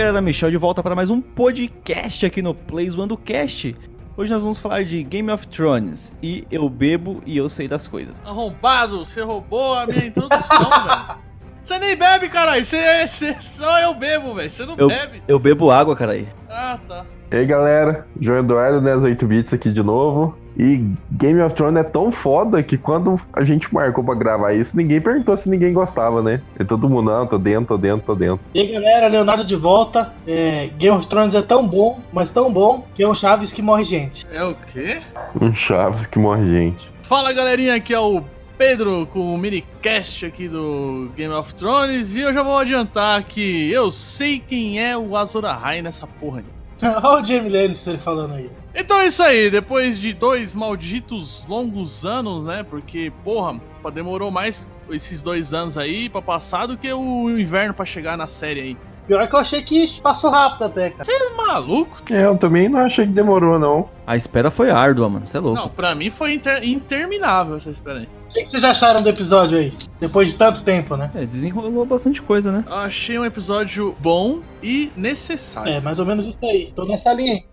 [0.00, 3.76] Galera, Michel de volta para mais um podcast aqui no Plays One do Cast.
[4.16, 7.86] Hoje nós vamos falar de Game of Thrones e eu bebo e eu sei das
[7.86, 8.18] coisas.
[8.24, 11.18] Arrombado, você roubou a minha introdução, velho.
[11.62, 12.64] Você nem bebe, caralho.
[12.64, 14.48] Você, você só eu bebo, velho.
[14.48, 15.22] Você não Eu, bebe.
[15.28, 16.26] eu bebo água, caralho.
[16.48, 17.04] Ah, tá.
[17.30, 20.34] E aí galera, João Eduardo, né, 8 bits aqui de novo.
[20.60, 24.76] E Game of Thrones é tão foda que quando a gente marcou pra gravar isso,
[24.76, 26.42] ninguém perguntou se ninguém gostava, né?
[26.58, 28.40] E todo mundo, não, tô dentro, tô dentro, tô dentro.
[28.52, 30.12] E aí galera, Leonardo de volta.
[30.26, 33.62] É, Game of Thrones é tão bom, mas tão bom, que é um Chaves que
[33.62, 34.26] morre gente.
[34.30, 35.00] É o quê?
[35.40, 36.90] Um Chaves que morre gente.
[37.04, 37.76] Fala, galerinha.
[37.76, 38.22] Aqui é o
[38.58, 42.16] Pedro com o minicast aqui do Game of Thrones.
[42.16, 46.40] E eu já vou adiantar que eu sei quem é o Azor Ahai nessa porra
[46.40, 46.59] aí.
[47.02, 48.50] Olha o Jamie Lannister falando aí.
[48.74, 52.62] Então é isso aí, depois de dois malditos longos anos, né?
[52.62, 53.60] Porque, porra,
[53.92, 58.26] demorou mais esses dois anos aí pra passar do que o inverno pra chegar na
[58.26, 58.76] série aí.
[59.06, 61.02] Pior que eu achei que passou rápido até, cara.
[61.04, 61.96] Você é maluco?
[62.10, 63.88] É, eu também não achei que demorou, não.
[64.06, 65.26] A espera foi árdua, mano.
[65.26, 65.60] Você é louco.
[65.60, 68.08] Não, pra mim foi inter- interminável essa espera aí.
[68.30, 69.76] O que vocês acharam do episódio aí?
[69.98, 71.10] Depois de tanto tempo, né?
[71.16, 72.64] É, desenrolou bastante coisa, né?
[72.66, 75.72] Eu achei um episódio bom e necessário.
[75.72, 76.72] É, mais ou menos isso aí.
[76.74, 77.44] Tô nessa linha aí.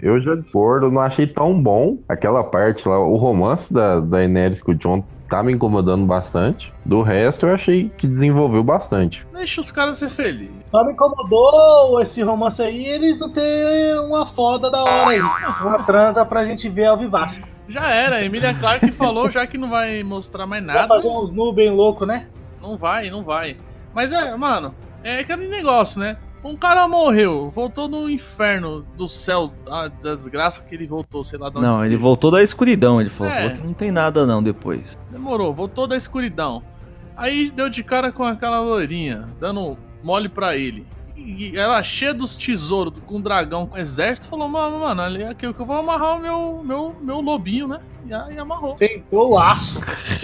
[0.00, 2.98] Eu já discordo, não achei tão bom aquela parte lá.
[2.98, 6.72] O romance da, da Daenerys com o John tá me incomodando bastante.
[6.84, 9.26] Do resto, eu achei que desenvolveu bastante.
[9.34, 10.54] Deixa os caras ser felizes.
[10.70, 15.20] Só me incomodou esse romance aí eles não ter uma foda da hora aí.
[15.20, 17.40] Uma transa pra gente ver ao vivaço.
[17.68, 20.88] Já era, a Emilia Clarke falou já que não vai mostrar mais Vai nada.
[20.88, 22.28] fazer uns nu bem louco, né?
[22.62, 23.56] Não vai, não vai.
[23.94, 26.16] Mas é, mano, é aquele negócio, né?
[26.44, 31.50] Um cara morreu, voltou no inferno do céu, a desgraça que ele voltou, sei lá
[31.50, 31.98] de onde Não, ele seja.
[32.04, 33.32] voltou da escuridão, ele falou.
[33.32, 33.36] É.
[33.42, 34.96] falou que não tem nada não depois.
[35.10, 36.62] Demorou, voltou da escuridão.
[37.16, 40.86] Aí deu de cara com aquela loirinha, dando mole pra ele.
[41.26, 45.52] E ela cheia dos tesouros, com dragão, com exército, falou, mano, mano, ali é aqui
[45.52, 47.80] que eu vou amarrar o meu, meu, meu lobinho, né?
[48.06, 48.76] E, a- e amarrou.
[48.78, 49.80] Sentou o aço.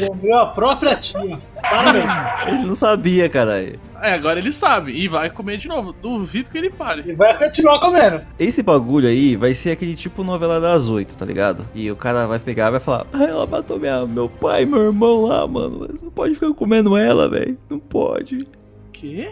[0.06, 1.40] Comeu a própria tia.
[1.60, 2.04] Parabéns.
[2.46, 3.80] Ele não sabia, caralho.
[4.00, 5.92] É, agora ele sabe, e vai comer de novo.
[5.92, 7.04] Duvido que ele pare.
[7.08, 8.20] E vai continuar comendo.
[8.36, 11.64] Esse bagulho aí vai ser aquele tipo novela das oito, tá ligado?
[11.72, 14.82] E o cara vai pegar e vai falar: ah, ela matou minha, meu pai, meu
[14.86, 15.86] irmão lá, mano.
[15.88, 17.56] Você não pode ficar comendo ela, velho.
[17.70, 18.44] Não pode.
[18.92, 19.30] Quê?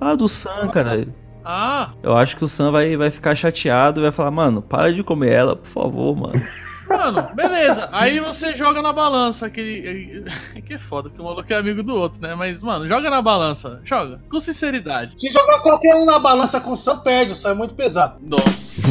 [0.00, 1.06] Ah, do Sam, cara.
[1.44, 4.92] Ah, Eu acho que o Sam vai, vai ficar chateado e vai falar: mano, para
[4.92, 6.42] de comer ela, por favor, mano.
[6.88, 7.88] Mano, beleza.
[7.92, 10.24] Aí você joga na balança aquele.
[10.56, 12.34] É que é foda, porque o maluco é amigo do outro, né?
[12.34, 13.80] Mas, mano, joga na balança.
[13.84, 14.20] Joga.
[14.28, 15.14] Com sinceridade.
[15.16, 17.32] Se jogar qualquer um na balança com o Sam, perde.
[17.32, 18.16] O Sam é muito pesado.
[18.20, 18.88] Nossa.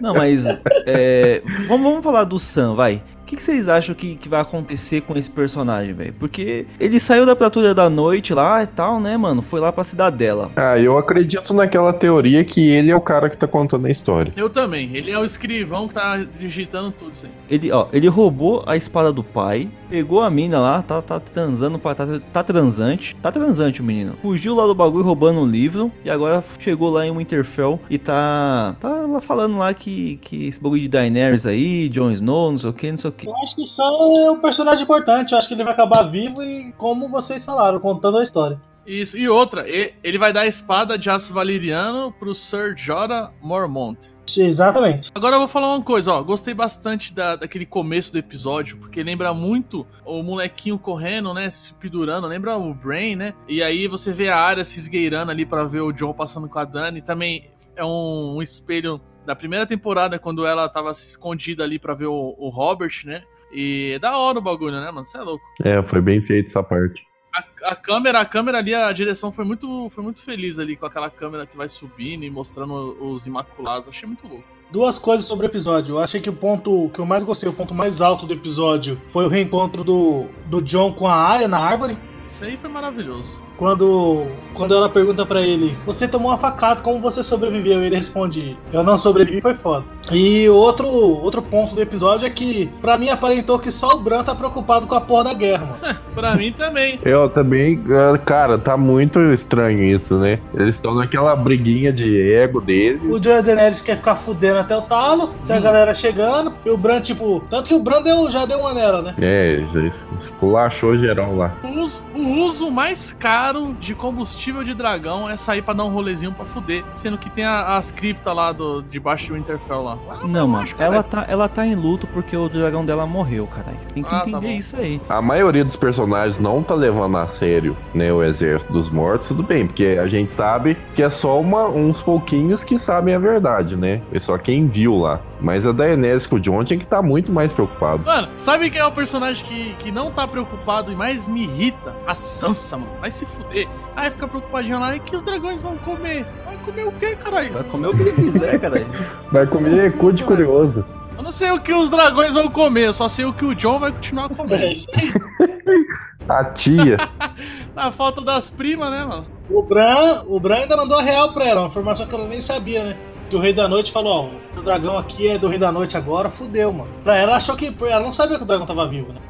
[0.00, 0.46] Não, mas.
[0.86, 3.02] é, vamos, vamos falar do Sam, vai.
[3.26, 6.14] O que, que vocês acham que, que vai acontecer com esse personagem, velho?
[6.16, 9.42] Porque ele saiu da Patrulha da Noite lá e tal, né, mano?
[9.42, 10.52] Foi lá pra Cidadela.
[10.54, 14.32] Ah, eu acredito naquela teoria que ele é o cara que tá contando a história.
[14.36, 14.94] Eu também.
[14.96, 17.32] Ele é o escrivão que tá digitando tudo isso aí.
[17.50, 21.80] Ele, ó, ele roubou a espada do pai, pegou a mina lá, tá, tá transando,
[21.80, 24.14] pra- tá, tá transante, tá transante o menino.
[24.22, 28.76] Fugiu lá do bagulho roubando um livro e agora chegou lá em Winterfell e tá,
[28.78, 32.70] tá lá falando lá que, que esse bagulho de Daenerys aí, Jon Snow, não sei
[32.70, 33.15] o que, não sei o que.
[33.24, 33.92] Eu acho que o Sam
[34.26, 35.32] é um personagem importante.
[35.32, 38.60] Eu acho que ele vai acabar vivo e, como vocês falaram, contando a história.
[38.86, 39.18] Isso.
[39.18, 44.14] E outra, ele vai dar a espada de aço valeriano pro Sir Jorah Mormont.
[44.36, 45.10] Exatamente.
[45.14, 46.22] Agora eu vou falar uma coisa, ó.
[46.22, 51.50] Gostei bastante da, daquele começo do episódio, porque lembra muito o molequinho correndo, né?
[51.50, 53.34] Se pendurando, lembra o Brain, né?
[53.48, 56.58] E aí você vê a área se esgueirando ali pra ver o John passando com
[56.58, 57.02] a Dani.
[57.02, 61.94] Também é um, um espelho da primeira temporada, quando ela tava se escondida ali pra
[61.94, 63.24] ver o, o Robert, né?
[63.52, 65.04] E é da hora o bagulho, né, mano?
[65.04, 65.44] Você é louco.
[65.62, 67.06] É, foi bem feito essa parte.
[67.34, 70.86] A, a câmera, a câmera ali, a direção foi muito, foi muito feliz ali com
[70.86, 73.88] aquela câmera que vai subindo e mostrando os imaculados.
[73.88, 74.44] Achei muito louco.
[74.70, 75.96] Duas coisas sobre o episódio.
[75.96, 79.00] Eu achei que o ponto que eu mais gostei, o ponto mais alto do episódio,
[79.06, 81.96] foi o reencontro do, do John com a Arya na árvore.
[82.24, 83.45] Isso aí foi maravilhoso.
[83.56, 87.80] Quando, quando ela pergunta pra ele, você tomou uma facada, como você sobreviveu?
[87.82, 89.84] E ele responde, eu não sobrevivi, foi foda.
[90.12, 94.22] E outro, outro ponto do episódio é que, pra mim, aparentou que só o Bran
[94.22, 95.96] tá preocupado com a porra da guerra, mano.
[96.16, 96.98] Pra mim também.
[97.04, 100.38] Eu também, eh, cara, tá muito estranho isso, né?
[100.54, 102.98] Eles estão naquela briguinha de ego dele.
[103.12, 106.76] O John Daenerys quer ficar fudendo até o talo, tem a galera chegando, e o
[106.78, 109.14] Bran, tipo, tanto que o Bran deu, já deu uma nela, né?
[109.20, 111.52] É, já es- esculachou geral lá.
[111.62, 115.84] O uso, o uso mais caro caro de combustível de dragão é sair pra dar
[115.84, 116.82] um rolezinho pra fuder.
[116.94, 119.96] Sendo que tem a- as criptas lá do, debaixo do Winterfell lá.
[120.10, 123.46] Ah, Não, mano, acho, ela tá, ela tá em luto porque o dragão dela morreu,
[123.46, 123.78] caralho.
[123.94, 124.58] Tem que Ah, tá entender bom.
[124.58, 125.00] isso aí.
[125.08, 129.44] A maioria dos personagens não tá levando a sério, né, o exército dos mortos, tudo
[129.44, 133.76] bem, porque a gente sabe que é só uma- uns pouquinhos que sabem a verdade,
[133.76, 134.02] né?
[134.12, 135.20] É só quem viu lá.
[135.40, 138.04] Mas a Daenerys com o Jon tinha que tá muito mais preocupado.
[138.04, 141.94] Mano, sabe quem é o personagem que, que não tá preocupado e mais me irrita?
[142.06, 142.90] A Sansa, mano.
[143.00, 143.68] Vai se fuder.
[143.94, 146.24] Aí fica preocupadinho lá, e que os dragões vão comer?
[146.46, 147.52] Vai comer o quê, caralho?
[147.52, 148.86] Vai comer o que você quiser, caralho.
[149.30, 150.84] Vai comer cu de curioso.
[151.16, 153.54] Eu não sei o que os dragões vão comer, eu só sei o que o
[153.54, 154.64] John vai continuar É comendo.
[154.72, 155.12] isso aí.
[156.28, 156.96] A tia.
[157.74, 159.26] Na falta das primas, né, mano?
[159.48, 162.40] O Bran, o Bran ainda mandou a real pra ela, uma informação que ela nem
[162.40, 162.96] sabia, né?
[163.28, 165.96] Que o Rei da Noite falou, ó, o dragão aqui é do Rei da Noite
[165.96, 166.90] agora, fudeu, mano.
[167.02, 167.74] Pra ela, ela achou que.
[167.82, 169.20] Ela não sabia que o dragão tava vivo, né?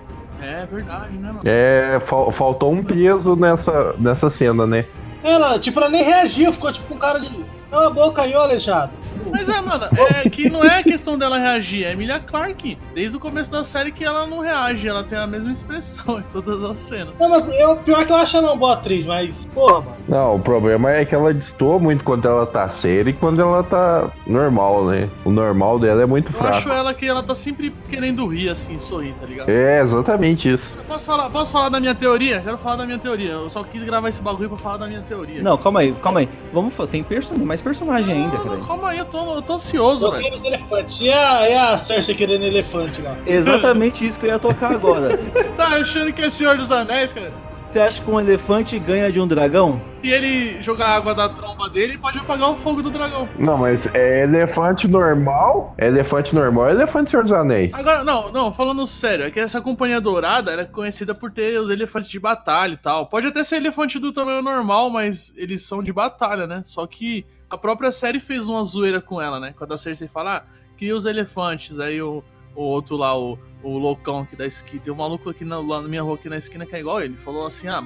[0.43, 1.41] É verdade, né, mano?
[1.45, 4.85] É, fal- faltou um peso nessa, nessa cena, né?
[5.25, 7.43] Ela, tipo, ela nem reagiu, ficou tipo com cara de.
[7.71, 8.91] Cala a boca aí, ô Alexandre.
[9.31, 9.85] Mas é, mano,
[10.25, 12.79] é que não é questão dela reagir, é Emilia Clarke.
[12.95, 16.23] Desde o começo da série que ela não reage, ela tem a mesma expressão em
[16.31, 17.13] todas as cenas.
[17.19, 19.45] Não, mas eu, pior que eu acho ela uma boa atriz, mas.
[19.47, 19.97] Porra, mano.
[20.09, 23.65] Não, o problema é que ela destoa muito quando ela tá séria e quando ela
[23.65, 25.09] tá normal, né?
[25.25, 26.79] O normal dela é muito Eu acho fraco.
[26.79, 29.49] ela que ela tá sempre querendo rir, assim, sorrir, tá ligado?
[29.51, 30.75] É, exatamente isso.
[30.79, 32.41] Eu Posso falar, posso falar da minha teoria?
[32.41, 33.33] Quero falar da minha teoria.
[33.33, 35.43] Eu só quis gravar esse bagulho pra falar da minha teoria.
[35.43, 36.29] Não, calma aí, calma aí.
[36.53, 37.35] Vamos, fa- tem, person...
[37.35, 38.59] tem mais personagem ainda, cara.
[38.59, 40.25] calma aí, eu tô, eu tô ansioso, Eu velho.
[40.25, 41.01] quero os elefantes.
[41.01, 43.17] E a, e a Cersei querendo elefante lá?
[43.27, 45.19] Exatamente isso que eu ia tocar agora.
[45.57, 47.33] Tá achando que é Senhor dos Anéis, cara?
[47.69, 49.81] Você acha que um elefante ganha de um dragão?
[50.03, 53.29] Se ele jogar água da tromba dele, ele pode apagar o fogo do dragão.
[53.39, 55.75] Não, mas é elefante normal?
[55.77, 57.75] É elefante normal é elefante Senhor dos Anéis?
[57.75, 61.69] Agora, não, não, falando sério, é que essa companhia dourada era conhecida por ter os
[61.69, 63.07] elefantes de batalha e tal.
[63.07, 66.63] Pode até ser elefante do tamanho normal, mas eles são de batalha, né?
[66.65, 69.55] Só que a própria série fez uma zoeira com ela, né?
[69.57, 70.43] Quando a Cersei fala, ah,
[70.77, 72.23] queria os elefantes, aí o,
[72.55, 75.81] o outro lá, o, o loucão aqui da esquina, tem um maluco aqui na, lá
[75.81, 77.83] na minha rua aqui na esquina que é igual ele, falou assim, ah,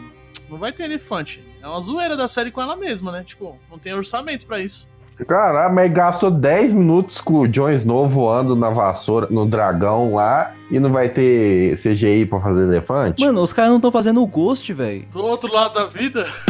[0.48, 1.44] não vai ter elefante.
[1.62, 3.22] É uma zoeira da série com ela mesma, né?
[3.22, 4.88] Tipo, não tem orçamento pra isso.
[5.26, 10.54] Caralho, mas gastou 10 minutos com o Jon Snow voando na vassoura, no dragão lá,
[10.70, 13.22] e não vai ter CGI pra fazer elefante?
[13.22, 15.06] Mano, os caras não estão fazendo o Ghost, velho.
[15.12, 16.26] Do outro lado da vida,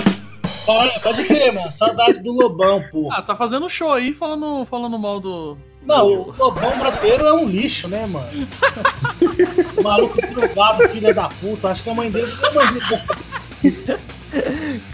[0.70, 1.72] Olha, pode crer, mano.
[1.72, 3.16] Saudade do Lobão, porra.
[3.18, 5.58] ah, tá fazendo show aí falando, falando mal do.
[5.82, 8.28] Não, o Lobão brasileiro é um lixo, né, mano?
[9.76, 11.68] O maluco drogado, filha da puta.
[11.68, 12.66] Acho que a mãe dele é a mãe
[13.62, 14.00] dele.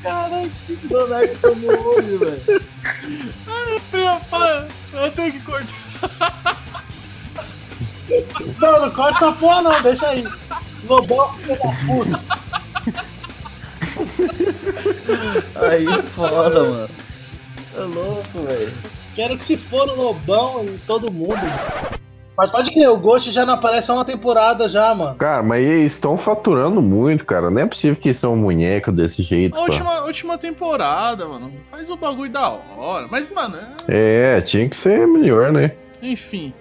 [0.02, 2.62] Caralho, que boneco tomou hoje, velho.
[3.92, 6.56] Meu pai, eu tenho que cortar.
[8.60, 10.24] Não, não corta essa porra não, deixa aí.
[10.88, 12.20] Lobão, filha da puta.
[15.54, 16.88] Aí é foda, mano.
[17.74, 18.72] Tá louco, velho.
[19.14, 21.36] Quero que se for o Lobão e todo mundo.
[22.36, 25.14] Mas pode crer, o Ghost já não aparece há uma temporada já, mano.
[25.14, 27.50] Cara, mas eles estão faturando muito, cara.
[27.50, 29.56] Não é possível que eles são um boneco desse jeito.
[29.56, 31.50] A última, última temporada, mano.
[31.70, 33.06] Faz o bagulho da hora.
[33.10, 33.56] Mas, mano,
[33.88, 35.72] é- É, tinha que ser melhor, né?
[36.02, 36.52] enfim.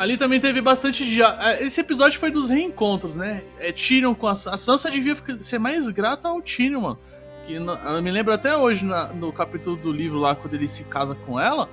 [0.00, 3.42] Ali também teve bastante é, Esse episódio foi dos reencontros, né?
[3.58, 6.98] É Tyrion com a, a Sansa devia ficar- ser mais grata ao Tyrion, mano.
[7.46, 10.66] Que no- eu me lembro até hoje na- no capítulo do livro lá quando ele
[10.66, 11.68] se casa com ela.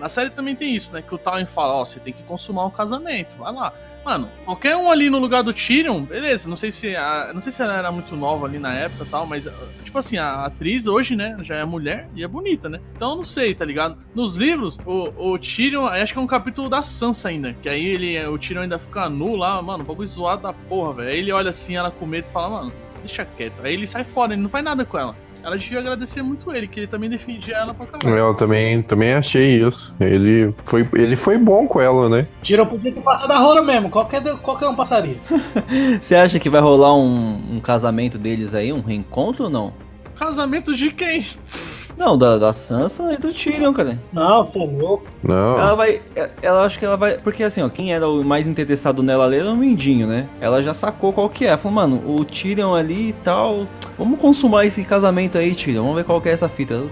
[0.00, 1.02] Na série também tem isso, né?
[1.02, 3.72] Que o Tywin fala, ó, você tem que consumar um casamento, vai lá.
[4.04, 7.52] Mano, qualquer um ali no lugar do Tyrion, beleza, não sei se a, não sei
[7.52, 9.46] se ela era muito nova ali na época tal, mas
[9.84, 12.80] tipo assim, a atriz hoje, né, já é mulher e é bonita, né?
[12.96, 13.98] Então não sei, tá ligado?
[14.14, 17.86] Nos livros, o, o Tyrion, acho que é um capítulo da Sansa ainda, que aí
[17.86, 21.08] ele, o Tyrion ainda fica nu lá, mano, bagulho zoado da porra, velho.
[21.10, 23.62] Aí ele olha assim, ela com medo e fala, mano, deixa quieto.
[23.62, 25.14] Aí ele sai fora, ele não faz nada com ela.
[25.42, 28.18] Ela devia agradecer muito ele, que ele também defendia ela pra caralho.
[28.18, 29.94] Eu também, também achei isso.
[30.00, 32.26] Ele foi, ele foi bom com ela, né?
[32.42, 35.16] Tira podia ter passado a rola mesmo, qualquer, qualquer um passaria.
[36.00, 39.89] Você acha que vai rolar um, um casamento deles aí, um reencontro ou não?
[40.20, 41.24] Casamento de quem?
[41.96, 43.98] Não, da, da Sansa e do Tyrion, cara.
[44.12, 45.06] Não, você é louco.
[45.22, 45.58] Não.
[45.58, 46.02] Ela vai.
[46.42, 47.16] Ela acho que ela vai.
[47.16, 50.28] Porque assim, ó, quem era o mais interessado nela ali era o Mindinho, né?
[50.38, 51.56] Ela já sacou qual que é.
[51.56, 53.66] Falou, mano, o Tyrion ali e tal.
[53.96, 55.84] Vamos consumar esse casamento aí, Tyrion.
[55.84, 56.74] Vamos ver qual que é essa fita.
[56.74, 56.90] Eu,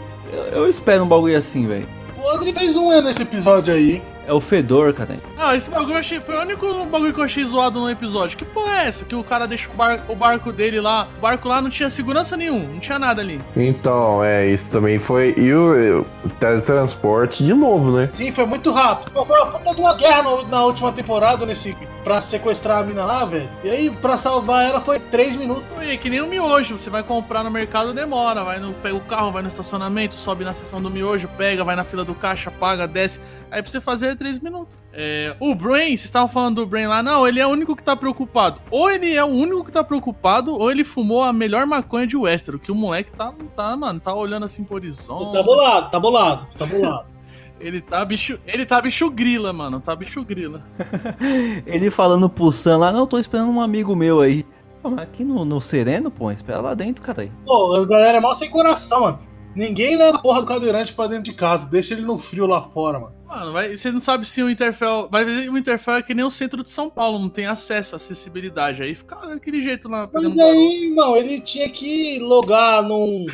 [0.50, 1.86] eu espero um bagulho assim, velho.
[2.16, 4.02] O André fez um nesse episódio aí.
[4.28, 5.18] É o fedor, cara.
[5.38, 8.36] Ah, esse bagulho eu achei, foi o único bagulho que eu achei zoado no episódio.
[8.36, 9.04] Que porra é essa?
[9.06, 11.08] Que o cara deixa o, bar, o barco dele lá.
[11.16, 13.40] O barco lá não tinha segurança nenhum, não tinha nada ali.
[13.56, 15.32] Então, é, isso também foi.
[15.36, 18.10] E o, o teletransporte de novo, né?
[18.12, 19.10] Sim, foi muito rápido.
[19.26, 21.74] Foi uma puta de uma guerra no- na última temporada nesse.
[22.08, 23.50] Pra sequestrar a mina lá, velho.
[23.62, 25.66] E aí, pra salvar ela, foi 3 minutos.
[25.78, 28.42] É que nem o miojo, você vai comprar no mercado, demora.
[28.42, 31.76] Vai no, pega o carro, vai no estacionamento, sobe na seção do miojo, pega, vai
[31.76, 33.20] na fila do caixa, paga, desce.
[33.50, 34.74] Aí pra você fazer é 3 minutos.
[34.90, 37.82] É, o Brain, vocês estavam falando do Brain lá, não, ele é o único que
[37.82, 38.58] tá preocupado.
[38.70, 42.16] Ou ele é o único que tá preocupado, ou ele fumou a melhor maconha de
[42.16, 45.34] Westeros, que o moleque tá, tá mano, tá olhando assim pro horizonte.
[45.34, 47.17] Tá bolado, tá bolado, tá bolado.
[47.60, 50.62] Ele tá bicho, ele tá bicho grila, mano, tá bicho grila.
[51.66, 54.46] Ele falando pro Sam lá, não, eu tô esperando um amigo meu aí.
[54.80, 57.22] Pô, mas aqui no, no Sereno, pô, espera lá dentro, cara.
[57.22, 57.32] aí.
[57.44, 59.18] Pô, a galera é mal sem coração, mano.
[59.56, 62.62] Ninguém leva a porra do cadeirante pra dentro de casa, deixa ele no frio lá
[62.62, 63.18] fora, mano.
[63.26, 65.08] Mano, vai, você não sabe se o Interfell.
[65.10, 67.94] Vai ver o Interfell é que nem o centro de São Paulo, não tem acesso,
[67.94, 68.82] acessibilidade.
[68.82, 70.40] Aí fica daquele jeito lá Mas barulho.
[70.40, 73.26] aí, irmão, ele tinha que logar num.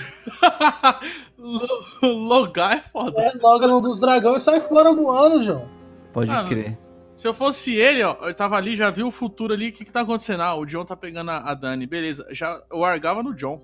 [1.45, 3.21] Lo- Logar é foda.
[3.21, 5.69] É, loga num dos dragões e sai fora voando, João.
[6.13, 6.79] Pode Ah, crer.
[7.15, 9.85] Se eu fosse ele, ó, eu tava ali, já viu o futuro ali, o que
[9.85, 10.43] que tá acontecendo?
[10.43, 12.27] Ah, o John tá pegando a, a Dani, beleza.
[12.33, 13.61] Já eu largava no John.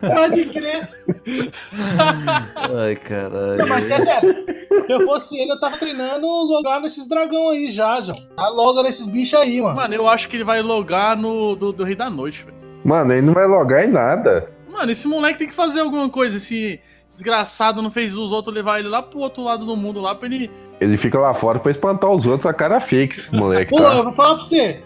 [0.00, 0.88] Pode crer.
[2.76, 2.98] Ai,
[3.58, 3.92] Não, mas caralho.
[3.92, 4.44] é sério.
[4.86, 8.18] Se eu fosse ele, eu tava treinando logar nesses dragão aí já, João.
[8.36, 9.76] Tá loga nesses bichos aí, mano.
[9.76, 12.56] Mano, eu acho que ele vai logar no do, do Rei da Noite, velho.
[12.84, 14.50] Mano, ele não vai logar em nada.
[14.72, 16.36] Mano, esse moleque tem que fazer alguma coisa.
[16.38, 20.14] Esse desgraçado não fez os outros levar ele lá pro outro lado do mundo lá
[20.14, 20.50] pra ele.
[20.80, 23.82] Ele fica lá fora pra espantar os outros, a cara fake, esse moleque, Pô, eu
[23.84, 24.02] tá?
[24.02, 24.80] vou falar pra você.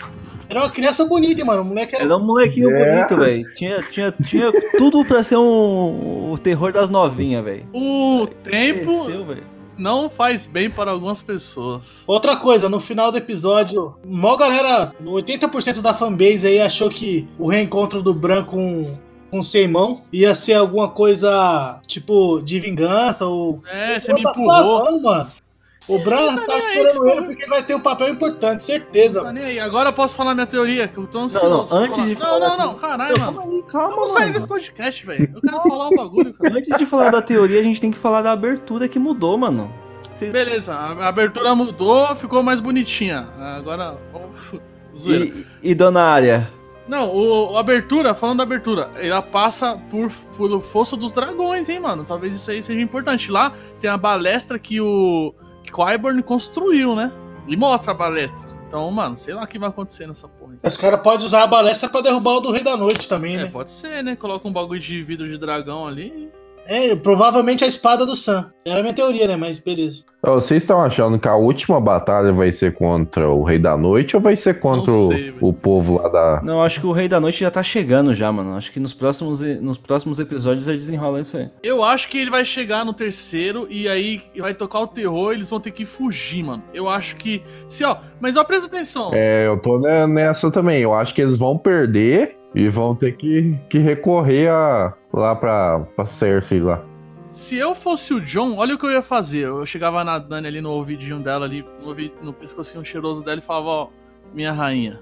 [0.48, 1.62] Era uma criança bonita, mano.
[1.62, 2.04] O moleque era.
[2.04, 2.90] É um molequinho É.
[2.90, 3.52] bonito, velho.
[3.54, 7.66] Tinha, tinha, tinha tudo pra ser um, o terror das novinhas, velho.
[7.72, 9.42] O tempo Cresceu, velho.
[9.76, 12.04] não faz bem para algumas pessoas.
[12.06, 17.48] Outra coisa, no final do episódio, mó galera, 80% da fanbase aí achou que o
[17.48, 18.96] reencontro do Bran com,
[19.30, 23.62] com o Seimão ia ser alguma coisa tipo de vingança ou.
[23.70, 24.48] É, você me Tá empurrou.
[24.84, 25.30] falando, mano.
[25.88, 29.22] O Bran tá tá esperando tipo- ele porque vai ter um papel importante, certeza.
[29.22, 29.60] Tá nem aí.
[29.60, 31.46] Agora eu posso falar minha teoria, que eu tô ansioso.
[31.48, 33.36] Não, não, antes de falar Não, não, não, caralho, mano.
[33.36, 34.32] Calma aí, calma, Vamos sair mano.
[34.34, 35.30] desse podcast, velho.
[35.32, 36.58] Eu quero falar o bagulho, cara.
[36.58, 39.72] Antes de falar da teoria, a gente tem que falar da abertura que mudou, mano.
[40.12, 43.28] Você- Beleza, a abertura mudou, ficou mais bonitinha.
[43.38, 44.54] Agora, vamos.
[45.06, 46.50] E, e Dona Área?
[46.88, 51.80] Não, o, a abertura, falando da abertura, ela passa por, pelo Fosso dos Dragões, hein,
[51.80, 52.04] mano?
[52.04, 53.30] Talvez isso aí seja importante.
[53.30, 57.12] Lá tem a balestra que o que Qyburn construiu, né?
[57.48, 58.46] E mostra a balestra.
[58.68, 60.54] Então, mano, sei lá o que vai acontecer nessa porra.
[60.62, 63.44] Os caras podem usar a balestra pra derrubar o do Rei da Noite também, É,
[63.44, 63.46] né?
[63.46, 64.14] pode ser, né?
[64.16, 66.30] Coloca um bagulho de vidro de dragão ali.
[66.66, 68.46] É, provavelmente a espada do Sam.
[68.64, 69.36] Era a minha teoria, né?
[69.36, 70.02] Mas beleza.
[70.22, 74.22] Vocês estão achando que a última batalha vai ser contra o Rei da Noite ou
[74.22, 75.36] vai ser contra o- sei, velho.
[75.40, 76.40] o, povo lá da.
[76.42, 78.56] Não, acho que o Rei da Noite já tá chegando já, mano.
[78.56, 81.48] Acho que nos próximos, nos próximos episódios ele desenrola isso aí.
[81.62, 85.36] Eu acho que ele vai chegar no terceiro e aí vai tocar o terror e
[85.36, 86.62] eles vão ter que fugir, mano.
[86.74, 87.40] Eu acho que.
[87.68, 89.10] Se, ó, mas ó, presta atenção.
[89.14, 90.82] É, eu tô ne- nessa também.
[90.82, 95.80] Eu acho que eles vão perder e vão ter que, que recorrer a, lá pra,
[95.94, 96.82] pra Cersei lá.
[97.30, 99.46] Se eu fosse o John, olha o que eu ia fazer.
[99.46, 103.38] Eu chegava na Dani ali no ouvidinho dela, ali, no, ouvi- no pescocinho cheiroso dela
[103.38, 103.88] e falava, ó,
[104.32, 105.00] minha rainha.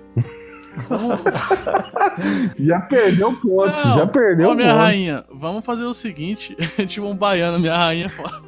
[0.89, 1.21] Vamos,
[2.59, 4.81] Já perdeu pontos, Não, já perdeu ó, minha pontos.
[4.85, 6.57] rainha, vamos fazer o seguinte.
[6.89, 8.43] tipo um baiano, minha rainha fala.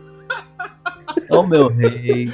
[1.31, 2.29] Ô, meu rei.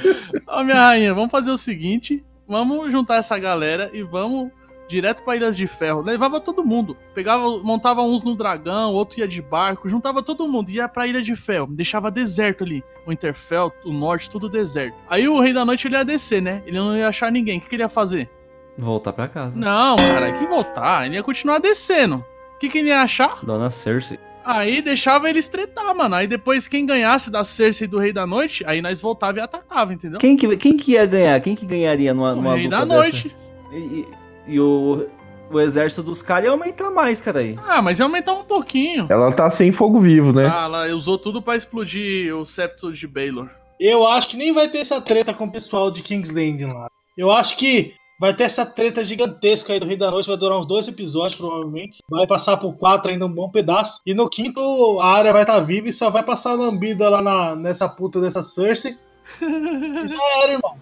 [0.47, 2.23] Ó, minha rainha, vamos fazer o seguinte.
[2.47, 4.49] Vamos juntar essa galera e vamos
[4.87, 6.01] direto pra Ilhas de Ferro.
[6.01, 6.95] Levava todo mundo.
[7.13, 11.21] Pegava, montava uns no dragão, outro ia de barco, juntava todo mundo, ia pra Ilha
[11.21, 11.67] de Ferro.
[11.67, 12.83] Deixava deserto ali.
[13.05, 14.95] O Interfell, o norte, tudo deserto.
[15.09, 16.61] Aí o Rei da Noite ele ia descer, né?
[16.65, 17.57] Ele não ia achar ninguém.
[17.57, 18.29] O que, que ele ia fazer?
[18.77, 19.57] Voltar pra casa.
[19.57, 21.05] Não, cara, que voltar.
[21.05, 22.23] Ele ia continuar descendo.
[22.55, 23.43] O que, que ele ia achar?
[23.45, 24.17] Dona Cersei.
[24.45, 26.15] Aí deixava eles tretar, mano.
[26.15, 29.41] Aí depois quem ganhasse da Cersei e do Rei da Noite, aí nós voltava e
[29.41, 30.19] atacava, entendeu?
[30.19, 31.39] Quem que, quem que ia ganhar?
[31.39, 32.97] Quem que ganharia numa, O numa Rei luta da dessa?
[32.97, 33.35] Noite.
[33.71, 34.07] E, e-
[34.47, 35.07] e o,
[35.51, 37.55] o exército dos caras ia aumentar mais, cara aí.
[37.67, 39.07] Ah, mas ia aumentar um pouquinho.
[39.09, 40.49] Ela tá sem fogo vivo, né?
[40.51, 43.49] Ah, ela usou tudo pra explodir o septo de Baylor.
[43.79, 46.87] Eu acho que nem vai ter essa treta com o pessoal de King's Landing lá.
[47.17, 50.57] Eu acho que vai ter essa treta gigantesca aí do Rei da Noite, vai durar
[50.57, 51.99] uns dois episódios, provavelmente.
[52.09, 54.01] Vai passar por quatro ainda um bom pedaço.
[54.05, 57.55] E no quinto, a área vai estar viva e só vai passar lambida lá na,
[57.55, 58.95] nessa puta dessa Cersei.
[59.41, 60.75] Já era, irmão.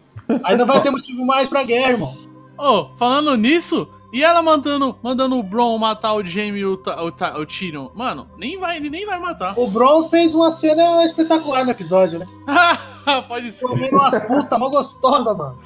[0.44, 2.31] Aí não vai ter motivo mais pra guerra, irmão.
[2.62, 7.39] Ô, falando nisso, E ela mandando, mandando o Bron matar o Jamie e o, o,
[7.39, 7.89] o Tyrion.
[7.96, 9.58] Mano, nem vai, ele nem vai matar.
[9.58, 12.25] O Bron fez uma cena espetacular no episódio, né?
[13.30, 13.65] Pode ser.
[13.65, 15.58] Comendo umas putas mó gostosas, mano.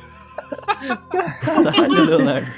[1.41, 2.53] Caralho, Leonardo.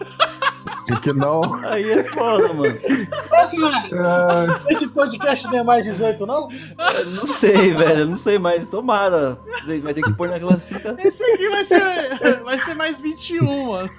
[0.86, 1.40] Por que não?
[1.64, 2.76] Aí é foda, mano.
[2.76, 6.48] Ô, cara, esse podcast não é mais 18, não?
[6.94, 8.00] Eu não sei, velho.
[8.00, 8.68] Eu não sei mais.
[8.68, 9.38] Tomara.
[9.82, 10.96] Vai ter que pôr na classificação.
[10.98, 13.90] Esse aqui vai ser, vai ser mais 21, mano.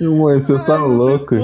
[0.00, 1.36] Mãe, você tá louco.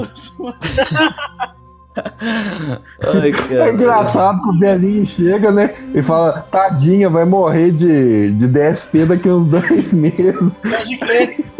[3.01, 5.73] Ai, É engraçado que o velhinho chega, né?
[5.93, 10.61] E fala, tadinha, vai morrer de, de DST daqui uns dois meses.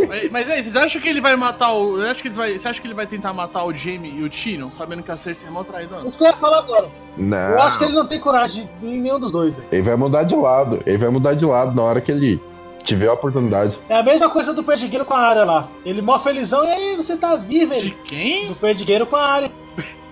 [0.07, 2.01] Mas, mas aí, vocês acham que ele vai matar o.
[2.01, 4.23] Eu acho que eles vai, você acha que ele vai tentar matar o Jamie e
[4.23, 6.05] o Tyrion, sabendo que a Cersei é mal traidora?
[6.07, 6.89] Isso que eu ia falar agora.
[7.17, 7.37] Não.
[7.37, 9.67] Eu acho que ele não tem coragem de ir nenhum dos dois, velho.
[9.71, 10.81] Ele vai mudar de lado.
[10.85, 12.41] Ele vai mudar de lado na hora que ele
[12.83, 13.77] tiver a oportunidade.
[13.87, 15.67] É a mesma coisa do Perdigueiro com a área lá.
[15.85, 17.95] Ele mó felizão e aí você tá vivo, De velho.
[18.05, 18.47] quem?
[18.47, 19.51] Do Perdigueiro com a área.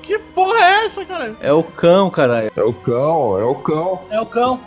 [0.08, 1.36] Que porra é essa, cara?
[1.42, 2.50] É o cão, caralho.
[2.56, 4.02] É o cão, é o cão.
[4.10, 4.60] É o cão.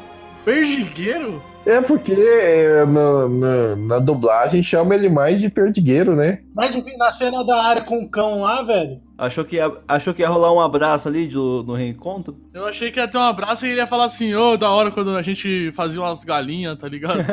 [0.45, 1.43] Perdigueiro?
[1.65, 6.41] É porque é, na, na, na dublagem chama ele mais de perdigueiro, né?
[6.55, 9.01] Mas enfim, na cena da área com o cão lá, velho.
[9.17, 12.35] Achou que, ia, achou que ia rolar um abraço ali do, no reencontro?
[12.55, 14.91] Eu achei que ia ter um abraço e ele ia falar assim, ô, da hora
[14.91, 17.21] quando a gente fazia umas galinhas, tá ligado?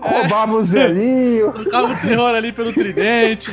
[0.00, 1.54] Roubava os velhinhos.
[1.64, 3.50] Tocava o terror ali pelo tridente.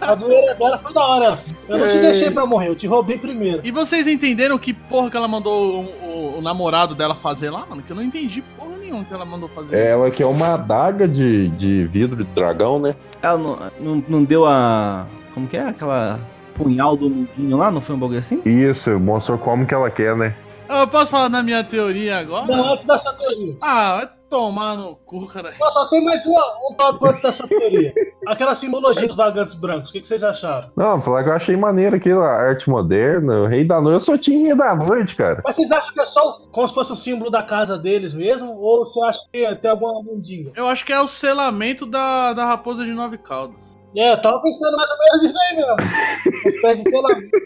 [0.00, 1.38] A zoeira dela foi da hora.
[1.68, 2.00] Eu não te É.
[2.00, 3.60] deixei pra morrer, eu te roubei primeiro.
[3.64, 7.64] E vocês entenderam que porra que ela mandou o, o- o namorado dela fazer lá,
[7.68, 7.82] mano?
[7.82, 9.76] Que eu não entendi porra nenhuma que ela mandou fazer.
[9.78, 12.94] Ela que é uma adaga de, de vidro de dragão, né?
[13.22, 15.06] Ela não, não, não deu a.
[15.34, 15.68] Como que é?
[15.68, 16.18] Aquela
[16.54, 17.70] punhal do mundinho lá?
[17.70, 18.40] Não foi um bagulho assim?
[18.44, 20.34] Isso, mostrou como que ela quer, né?
[20.68, 22.44] Eu posso falar na minha teoria agora?
[22.46, 23.56] Não, antes da sua teoria.
[23.60, 25.54] Ah, vai tomar no cu, cara.
[25.58, 27.92] Não, só tem mais uma, um tópico antes da sua teoria.
[28.26, 30.70] Aquela simbologia dos vagantes brancos, o que, que vocês acharam?
[30.76, 33.94] Não, falar que eu achei maneiro aquilo, a arte moderna, o Rei da Noite.
[33.94, 35.42] Eu sou Tim Rei da Noite, cara.
[35.44, 38.52] Mas vocês acham que é só como se fosse o símbolo da casa deles mesmo?
[38.56, 40.52] Ou você acha que tem alguma mundinga?
[40.54, 43.78] Eu acho que é o selamento da, da raposa de nove caudas.
[43.96, 45.72] É, eu tava pensando mais ou menos isso aí mesmo.
[45.72, 47.36] Uma espécie de selamento.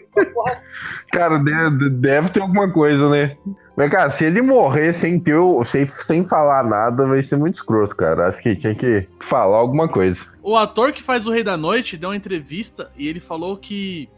[0.47, 0.63] Assim.
[1.11, 3.37] Cara, deve, deve ter alguma coisa, né?
[3.75, 7.95] Mas, cara, se ele morrer sem ter, sem, sem falar nada, vai ser muito escroto,
[7.95, 8.27] cara.
[8.27, 10.23] Acho que tinha que falar alguma coisa.
[10.45, 14.09] O ator que faz o Rei da Noite deu uma entrevista e ele falou que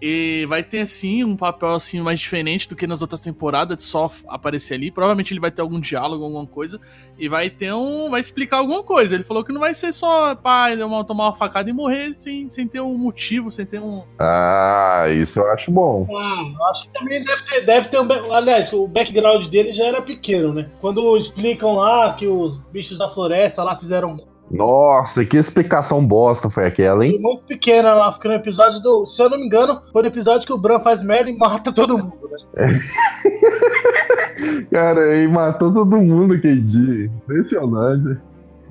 [0.48, 4.10] vai ter assim um papel assim mais diferente do que nas outras temporadas, de só
[4.28, 4.90] aparecer ali.
[4.90, 6.82] Provavelmente ele vai ter algum diálogo, alguma coisa
[7.20, 9.14] e vai ter um, vai explicar alguma coisa.
[9.14, 12.68] Ele falou que não vai ser só pai tomar uma facada e morrer sem, sem
[12.68, 14.04] ter um motivo, sem ter um.
[14.18, 16.08] Ah, isso eu acho bom.
[16.10, 18.34] Ah, eu acho que também deve ter, deve ter um.
[18.34, 20.72] Aliás, o background dele já era pequeno, né?
[20.82, 24.34] Quando explicam lá que os bichos da floresta lá fizeram.
[24.50, 27.20] Nossa, que explicação bosta foi aquela, Foi hein?
[27.20, 29.06] muito pequena lá, ficou no episódio do.
[29.06, 31.72] Se eu não me engano, foi no episódio que o Bran faz merda e mata
[31.72, 32.30] todo mundo.
[32.54, 32.80] Né?
[34.72, 37.06] Cara, ele matou todo mundo aquele dia.
[37.06, 38.18] Impressionante.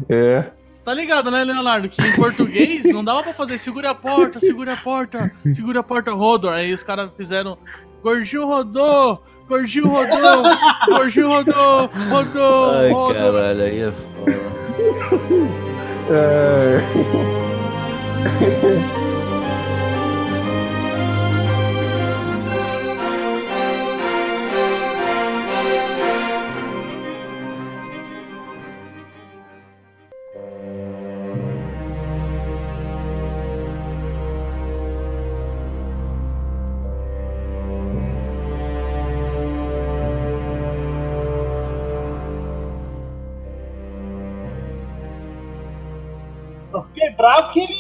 [0.09, 0.51] É.
[0.73, 1.89] Você tá ligado, né, Leonardo?
[1.89, 5.83] Que em português não dava pra fazer segura a porta, segura a porta, segura a
[5.83, 6.53] porta, Rodor.
[6.53, 7.59] Aí os caras fizeram.
[8.03, 9.23] Gordinho rodou!
[9.49, 10.43] Gordinho rodou!
[10.89, 11.91] Gordinho rodou!
[12.11, 12.71] Rodou!
[12.73, 13.15] Ai, rodou!
[13.15, 14.64] caralho, aí é foda.
[16.11, 16.83] é...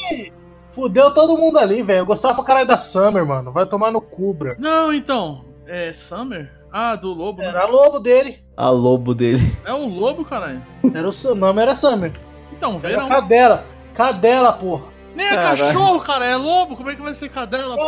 [0.08, 0.32] que
[0.72, 2.00] fudeu todo mundo ali, velho.
[2.00, 3.52] Eu gostava pra caralho da Summer, mano.
[3.52, 4.56] Vai tomar no cubra.
[4.58, 5.44] Não, então.
[5.66, 6.50] É Summer?
[6.72, 7.40] Ah, do lobo.
[7.40, 7.48] né?
[7.48, 8.42] Era lobo dele.
[8.56, 9.40] A lobo dele.
[9.64, 10.60] É um lobo, caralho.
[10.92, 12.12] Era o seu nome, era Summer.
[12.52, 13.08] Então, Era verão.
[13.08, 13.64] cadela.
[13.94, 14.92] Cadela, porra.
[15.14, 15.58] Nem é Caralho.
[15.58, 16.74] cachorro, cara, é lobo.
[16.76, 17.82] Como é que vai ser cadela, pô?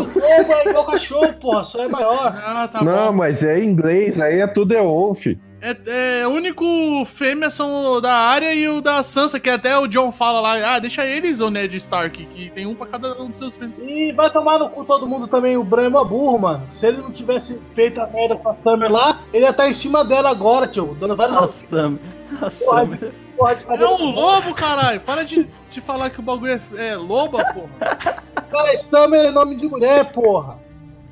[0.00, 1.62] Lobo é igual cachorro, porra.
[1.64, 2.34] Só é maior.
[2.42, 3.18] Ah, tá Não, bom.
[3.18, 5.26] mas é inglês, aí é tudo é Wolf.
[5.62, 9.76] É, é, o único fêmea são o da área e o da Sansa, que até
[9.76, 13.20] o John fala lá, ah, deixa eles, o Ned Stark, que tem um pra cada
[13.20, 13.74] um dos seus filhos.
[13.78, 15.56] E vai tomar no cu todo mundo também.
[15.56, 16.66] O Bran é mó burro, mano.
[16.70, 19.74] Se ele não tivesse feito a merda com a Summer lá, ele ia estar em
[19.74, 20.96] cima dela agora, tio.
[20.98, 21.98] Dando vários A Sam.
[22.40, 25.00] A de É um lobo, caralho!
[25.00, 27.70] Para de, de falar que o bagulho é, é loba, porra.
[28.50, 30.58] Cara, Summer é nome de mulher, porra.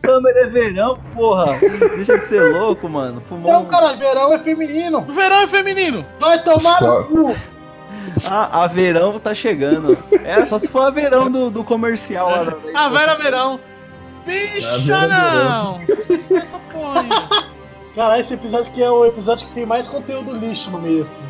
[0.05, 1.59] Summer é verão, porra.
[1.97, 3.21] Deixa de ser louco, mano.
[3.21, 3.53] Fumou.
[3.53, 4.99] Não, um- cara, verão é feminino.
[5.09, 6.05] O verão é feminino!
[6.21, 7.37] Vai tomar no cu.
[8.31, 9.97] Ah, a verão tá chegando.
[10.25, 12.45] É, só se for a verão do, do comercial lá.
[12.45, 13.61] da- A Vera Verão.
[14.27, 15.79] Bicha não!
[15.89, 17.09] Não sei se essa porra aí.
[17.95, 21.23] Cara, esse episódio aqui é o episódio que tem mais conteúdo lixo no meio, assim.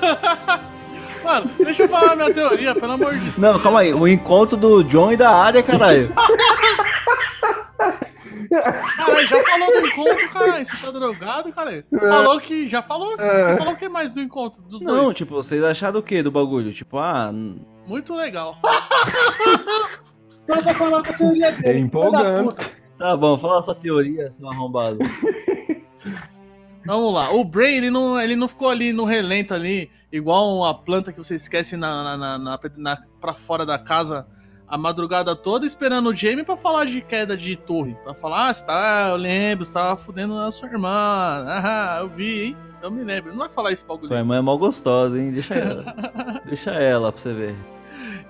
[1.24, 3.36] Mano, deixa eu falar minha teoria, pelo amor de Deus.
[3.36, 3.92] Não, calma aí.
[3.92, 6.12] O encontro do John e da área, caralho.
[7.78, 10.64] Caralho, já falou do encontro, caralho.
[10.64, 11.84] Você tá drogado, caralho?
[11.98, 12.68] Falou que.
[12.68, 13.10] Já falou.
[13.16, 15.16] Você falou o que mais do encontro dos Não, dois?
[15.16, 16.72] tipo, vocês acharam o que do bagulho?
[16.72, 17.32] Tipo, ah.
[17.86, 18.58] Muito legal.
[20.46, 21.68] Só pra falar com a teoria dele.
[21.68, 22.70] É empolgante.
[22.98, 24.98] Tá bom, fala a sua teoria, seu arrombado.
[26.84, 27.30] Vamos lá.
[27.32, 31.18] O Bray, ele não, ele não ficou ali no relento ali, igual uma planta que
[31.18, 34.26] você esquece na, na, na, na, na- pra fora da casa
[34.68, 37.96] a madrugada toda esperando o Jamie pra falar de queda de torre.
[38.04, 40.90] Pra falar, ah, você tá, eu lembro, você tava fudendo a sua irmã.
[40.90, 42.56] Ah, eu vi, hein?
[42.82, 43.32] Eu me lembro.
[43.32, 44.08] Não vai falar esse bagulho.
[44.08, 45.32] Sua irmã é mal gostosa, hein?
[45.32, 45.84] Deixa ela.
[46.44, 47.56] Deixa ela pra você ver.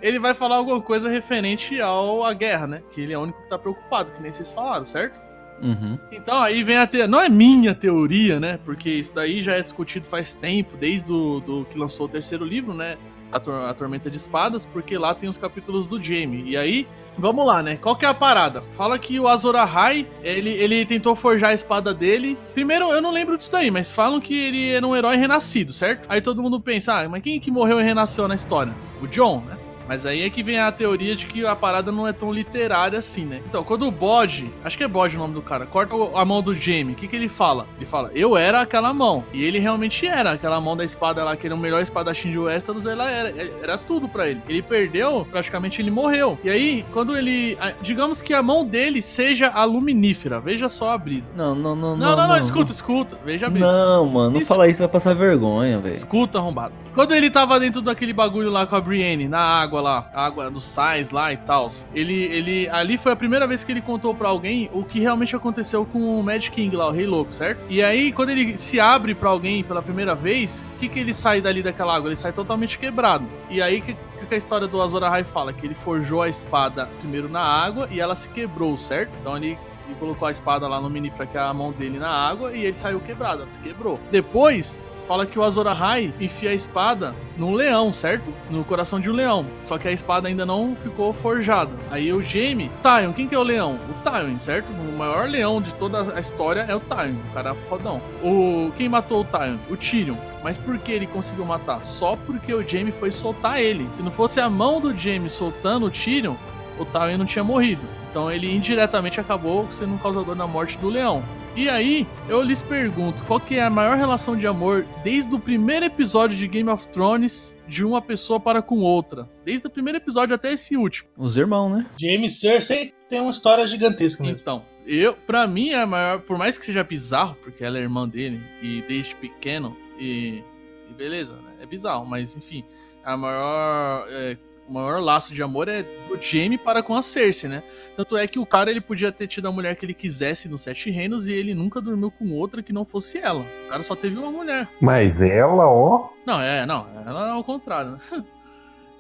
[0.01, 2.83] Ele vai falar alguma coisa referente ao à guerra, né?
[2.91, 5.21] Que ele é o único que tá preocupado, que nem vocês falaram, certo?
[5.61, 5.99] Uhum.
[6.13, 7.09] Então aí vem a teoria.
[7.09, 8.59] Não é minha teoria, né?
[8.65, 12.45] Porque isso daí já é discutido faz tempo, desde do, do que lançou o terceiro
[12.45, 12.97] livro, né?
[13.31, 16.45] A, Tor- a Tormenta de Espadas, porque lá tem os capítulos do Jaime.
[16.47, 16.87] E aí,
[17.19, 17.77] vamos lá, né?
[17.77, 18.63] Qual que é a parada?
[18.77, 22.39] Fala que o Azor Ahai, ele, ele tentou forjar a espada dele.
[22.55, 26.07] Primeiro, eu não lembro disso daí, mas falam que ele era um herói renascido, certo?
[26.09, 28.75] Aí todo mundo pensa, ah, mas quem que morreu e renasceu na história?
[29.03, 29.58] O John, né?
[29.89, 32.99] Mas aí é que vem a teoria de que a parada não é tão literária
[32.99, 33.41] assim, né?
[33.49, 36.43] Então, quando o bode, acho que é bode o nome do cara, corta a mão
[36.43, 37.67] do Jamie, o que, que ele fala?
[37.77, 39.25] Ele fala, eu era aquela mão.
[39.33, 42.39] E ele realmente era aquela mão da espada lá, que era o melhor espadachim de
[42.39, 44.43] Westeros, ela era, era tudo pra ele.
[44.49, 46.39] Ele perdeu, praticamente ele morreu.
[46.45, 47.57] E aí, quando ele.
[47.81, 51.33] Digamos que a mão dele seja a luminífera, veja só a brisa.
[51.35, 51.97] Não, não, não.
[51.97, 53.73] Não, não, não, escuta, escuta, veja a brisa.
[53.73, 55.95] Não, mano, não fala isso, vai passar vergonha, velho.
[55.95, 56.75] Escuta, arrombado.
[56.95, 60.51] Quando ele tava dentro daquele bagulho lá com a Brienne, na água lá, a água
[60.51, 62.69] dos sais lá e tal, ele, ele.
[62.69, 66.21] Ali foi a primeira vez que ele contou pra alguém o que realmente aconteceu com
[66.21, 67.61] o Mad King lá, o Rei Louco, certo?
[67.69, 71.15] E aí, quando ele se abre pra alguém pela primeira vez, o que, que ele
[71.15, 72.09] sai dali daquela água?
[72.09, 73.29] Ele sai totalmente quebrado.
[73.51, 75.53] E aí, o que, que que a história do Azor Ahai fala?
[75.53, 79.11] Que ele forjou a espada primeiro na água e ela se quebrou, certo?
[79.21, 79.59] Então ele
[79.91, 82.65] e colocou a espada lá no Minifra, que é a mão dele na água, e
[82.65, 83.99] ele saiu quebrado, ela se quebrou.
[84.11, 88.31] Depois, fala que o Azor Ahai enfia a espada num leão, certo?
[88.51, 89.47] No coração de um leão.
[89.63, 91.73] Só que a espada ainda não ficou forjada.
[91.91, 93.79] Aí o Jaime, Tywin, quem que é o leão?
[93.89, 94.71] O Tywin, certo?
[94.71, 98.03] O maior leão de toda a história é o Tywin, o cara fodão.
[98.23, 99.59] O quem matou o Tywin?
[99.71, 100.17] O Tyrion.
[100.45, 101.83] Mas por que ele conseguiu matar?
[101.87, 103.89] Só porque o Jaime foi soltar ele.
[103.95, 106.37] Se não fosse a mão do Jaime soltando o Tyrion,
[106.79, 107.81] o Tywin não tinha morrido.
[108.11, 111.23] Então ele indiretamente acabou sendo um causador da morte do leão.
[111.59, 115.41] E aí, eu lhes pergunto, qual que é a maior relação de amor desde o
[115.41, 119.29] primeiro episódio de Game of Thrones de uma pessoa para com outra?
[119.45, 121.09] Desde o primeiro episódio até esse último.
[121.17, 121.87] Os irmãos, né?
[121.99, 124.39] Jaime e Cersei tem uma história gigantesca mesmo.
[124.41, 126.21] Então, eu, pra mim, é a maior.
[126.21, 130.45] Por mais que seja bizarro, porque ela é irmã dele, e desde pequeno, e.
[130.89, 131.55] e beleza, né?
[131.61, 132.65] É bizarro, mas enfim.
[133.03, 134.07] A maior.
[134.11, 134.37] é,
[134.69, 137.63] o maior laço de amor é do Jaime para com a Cersei, né?
[137.97, 140.63] Tanto é que o cara ele podia ter tido a mulher que ele quisesse nos
[140.63, 143.47] Sete Reinos e ele nunca dormiu com outra que não fosse ela.
[143.67, 144.69] O cara só teve uma mulher.
[144.81, 146.11] Mas ela, ó.
[146.27, 148.25] Não, é, não, ela é ao contrário, né?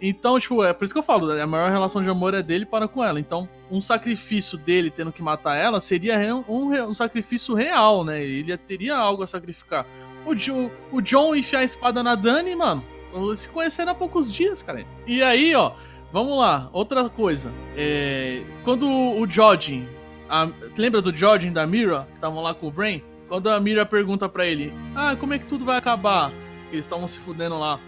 [0.00, 2.64] Então, tipo, é por isso que eu falo, a maior relação de amor é dele
[2.64, 3.18] para com ela.
[3.18, 6.16] Então, um sacrifício dele tendo que matar ela seria
[6.48, 8.22] um, um sacrifício real, né?
[8.22, 9.84] Ele teria algo a sacrificar.
[10.24, 12.84] O, o John enfiar a espada na Dani, mano,
[13.34, 14.84] se conheceram há poucos dias, cara.
[15.06, 15.72] E aí, ó,
[16.12, 17.52] vamos lá, outra coisa.
[17.76, 19.86] É, quando o Jodin,
[20.28, 23.02] a- lembra do Jodin da Mira, que estavam lá com o Brain?
[23.28, 26.32] Quando a Mira pergunta pra ele, ah, como é que tudo vai acabar?
[26.72, 27.78] Eles estavam se fudendo lá.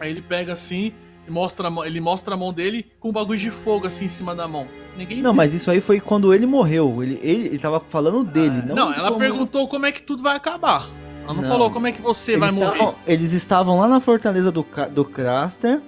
[0.00, 0.92] Aí ele pega assim
[1.26, 4.04] e mostra a mão, ele mostra a mão dele com um bagulho de fogo assim
[4.04, 4.68] em cima da mão.
[4.96, 7.02] Ninguém Não, mas isso aí foi quando ele morreu.
[7.02, 10.02] Ele, ele, ele tava falando dele, não Não, de ela como- perguntou como é que
[10.02, 10.88] tudo vai acabar.
[11.28, 11.48] Ela não, Não.
[11.48, 12.72] falou como é que você Eles vai morrer.
[12.72, 15.78] estavam- eles estavam lá na fortaleza do, do Craster.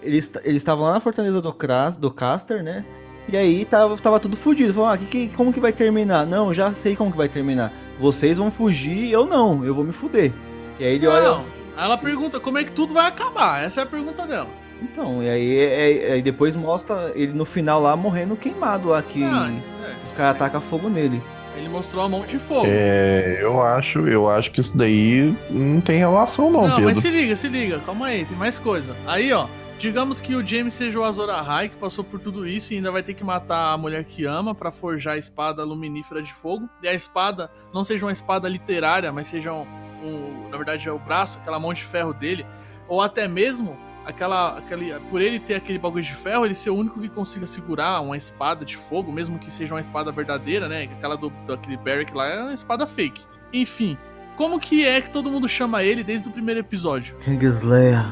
[0.00, 2.84] Eles eles estavam lá na fortaleza do, Cras, do Caster, né?
[3.28, 4.72] E aí tava, tava tudo fudido.
[4.72, 6.24] Falou, ah, que, que, como que vai terminar?
[6.26, 7.72] Não, já sei como que vai terminar.
[7.98, 10.30] Vocês vão fugir, eu não, eu vou me fuder.
[10.78, 11.22] E aí ele olha.
[11.28, 11.44] Não,
[11.76, 13.64] ela pergunta como é que tudo vai acabar.
[13.64, 14.48] Essa é a pergunta dela.
[14.82, 19.00] Então, e aí, é- é- aí depois mostra ele no final lá morrendo queimado lá,
[19.02, 19.94] que Ah, é.
[20.06, 21.20] os caras atacam fogo nele.
[21.56, 22.66] Ele mostrou a mão de fogo.
[22.68, 26.84] É, eu acho, eu acho que isso daí não tem relação, não, Não, Pedro.
[26.84, 28.96] mas se liga, se liga, calma aí, tem mais coisa.
[29.06, 29.46] Aí, ó,
[29.78, 32.90] digamos que o James seja o Azor Ahai, que passou por tudo isso e ainda
[32.90, 36.68] vai ter que matar a mulher que ama pra forjar a espada luminífera de fogo.
[36.82, 39.66] E a espada não seja uma espada literária, mas seja um,
[40.04, 42.44] um- na verdade é o braço, aquela mão de ferro dele.
[42.88, 46.74] Ou até mesmo aquela, aquele, por ele ter aquele bagulho de ferro, ele ser o
[46.76, 50.84] único que consiga segurar uma espada de fogo, mesmo que seja uma espada verdadeira, né?
[50.84, 53.22] Aquela do, daquele Barrick lá é uma espada fake.
[53.52, 53.96] Enfim,
[54.36, 57.16] como que é que todo mundo chama ele desde o primeiro episódio?
[57.18, 58.04] Kingslayer,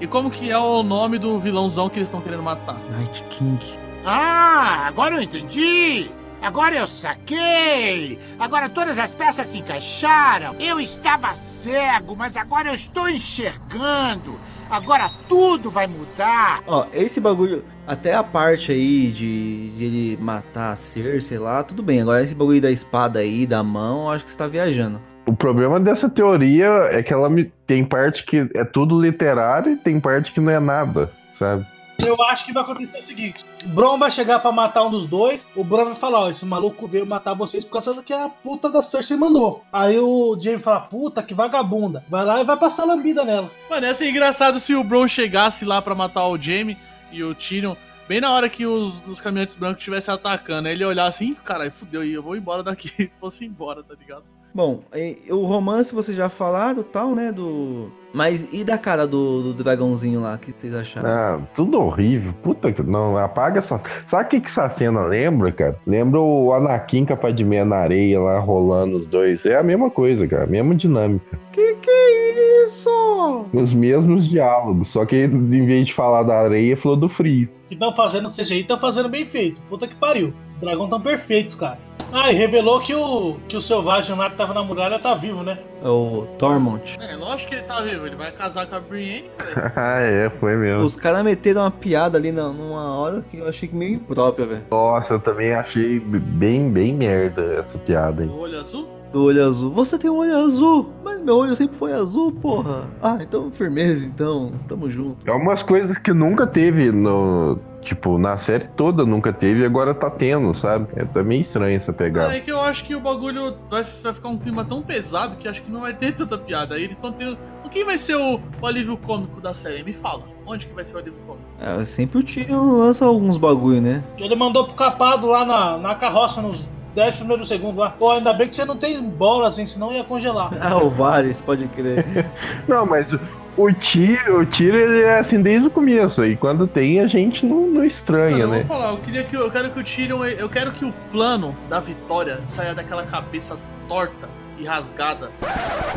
[0.00, 2.78] E como que é o nome do vilãozão que eles estão querendo matar?
[2.90, 3.58] Night King.
[4.04, 6.10] Ah, agora eu entendi!
[6.40, 8.18] Agora eu saquei!
[8.38, 10.54] Agora todas as peças se encaixaram!
[10.60, 14.38] Eu estava cego, mas agora eu estou enxergando!
[14.70, 16.62] Agora tudo vai mudar!
[16.66, 21.82] Ó, esse bagulho, até a parte aí de, de ele matar a Cersei lá, tudo
[21.82, 22.00] bem.
[22.00, 25.00] Agora esse bagulho da espada aí, da mão, acho que você tá viajando.
[25.26, 27.44] O problema dessa teoria é que ela me...
[27.66, 31.66] tem parte que é tudo literário e tem parte que não é nada, sabe?
[32.04, 35.06] Eu acho que vai acontecer o seguinte: o Bron vai chegar pra matar um dos
[35.08, 35.46] dois.
[35.56, 38.28] O Bron vai falar: Ó, esse maluco veio matar vocês por causa do que a
[38.28, 39.64] puta da Cersei mandou.
[39.72, 42.04] Aí o Jaime fala: Puta, que vagabunda.
[42.08, 43.50] Vai lá e vai passar lambida nela.
[43.70, 46.76] Mano, ia ser engraçado se o Bron chegasse lá pra matar o Jaime
[47.10, 47.74] e o Tyrion,
[48.08, 50.68] bem na hora que os, os caminhantes brancos estivessem atacando.
[50.68, 53.10] Ele olhar assim, caralho, fudeu, eu vou embora daqui.
[53.18, 54.35] Fosse embora, tá ligado?
[54.56, 57.30] Bom, e- o romance vocês já falaram tal, né?
[57.30, 57.92] Do.
[58.14, 60.32] Mas e da cara do, do dragãozinho lá?
[60.36, 61.10] O que vocês acharam?
[61.10, 62.32] Ah, tudo horrível.
[62.42, 62.82] Puta que.
[62.82, 63.78] Não, apaga essa.
[64.06, 65.78] Sabe o que, que essa cena lembra, cara?
[65.86, 69.44] Lembra o Anakin com a Padmé na areia lá rolando os dois.
[69.44, 70.44] É a mesma coisa, cara.
[70.44, 71.38] A mesma dinâmica.
[71.52, 73.44] Que que é isso?
[73.52, 74.88] Os mesmos diálogos.
[74.88, 77.46] Só que em vez de falar da areia, falou do frio.
[77.68, 79.60] Que estão fazendo CGI, estão fazendo bem feito.
[79.68, 80.32] Puta que pariu.
[80.60, 81.78] Dragões tão perfeitos, cara.
[82.12, 85.42] Ah, e revelou que o, que o selvagem lá que tava na muralha tá vivo,
[85.42, 85.58] né?
[85.82, 86.96] É o Tormont.
[87.00, 89.72] É, lógico que ele tá vivo, ele vai casar com a Brienne, cara.
[89.76, 90.82] ah, é, foi mesmo.
[90.84, 94.62] Os caras meteram uma piada ali na- numa hora que eu achei meio imprópria, velho.
[94.70, 98.28] Nossa, eu também achei bem, bem merda essa piada aí.
[98.28, 98.88] O olho azul.
[99.16, 99.70] Do olho azul.
[99.72, 102.86] Você tem um olho azul, mas meu olho sempre foi azul, porra.
[103.02, 104.52] Ah, então firmeza, então.
[104.68, 105.26] Tamo junto.
[105.26, 107.58] É umas coisas que nunca teve no.
[107.80, 110.88] Tipo, na série toda nunca teve e agora tá tendo, sabe?
[110.96, 112.36] É tá meio estranho essa pegada.
[112.36, 115.48] É que eu acho que o bagulho vai, vai ficar um clima tão pesado que
[115.48, 116.74] acho que não vai ter tanta piada.
[116.74, 117.38] Aí eles estão tendo.
[117.64, 119.82] O quem vai ser o, o alívio cômico da série?
[119.82, 120.24] Me fala.
[120.44, 121.46] Onde que vai ser o alívio cômico?
[121.58, 124.04] É, sempre o Tyrion lança alguns bagulho, né?
[124.14, 127.90] Que ele mandou pro capado lá na, na carroça nos 10 primeiros segundos lá.
[127.90, 130.50] Pô, ainda bem que você não tem bola, assim, senão ia congelar.
[130.58, 132.04] Ah, o Varys, pode crer.
[132.66, 133.14] Não, mas
[133.56, 136.24] o tiro, o tiro ele é assim desde o começo.
[136.24, 138.58] E quando tem, a gente não, não estranha, eu né?
[138.58, 141.54] vou falar, eu queria que eu quero que o Tyrion, eu quero que o plano
[141.68, 143.56] da vitória saia daquela cabeça
[143.86, 144.28] torta
[144.58, 145.30] e rasgada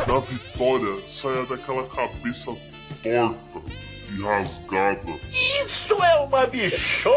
[0.06, 2.52] da vitória saia daquela cabeça
[3.02, 3.40] torta
[4.16, 5.12] e rasgada.
[5.30, 7.14] Isso é uma bichona!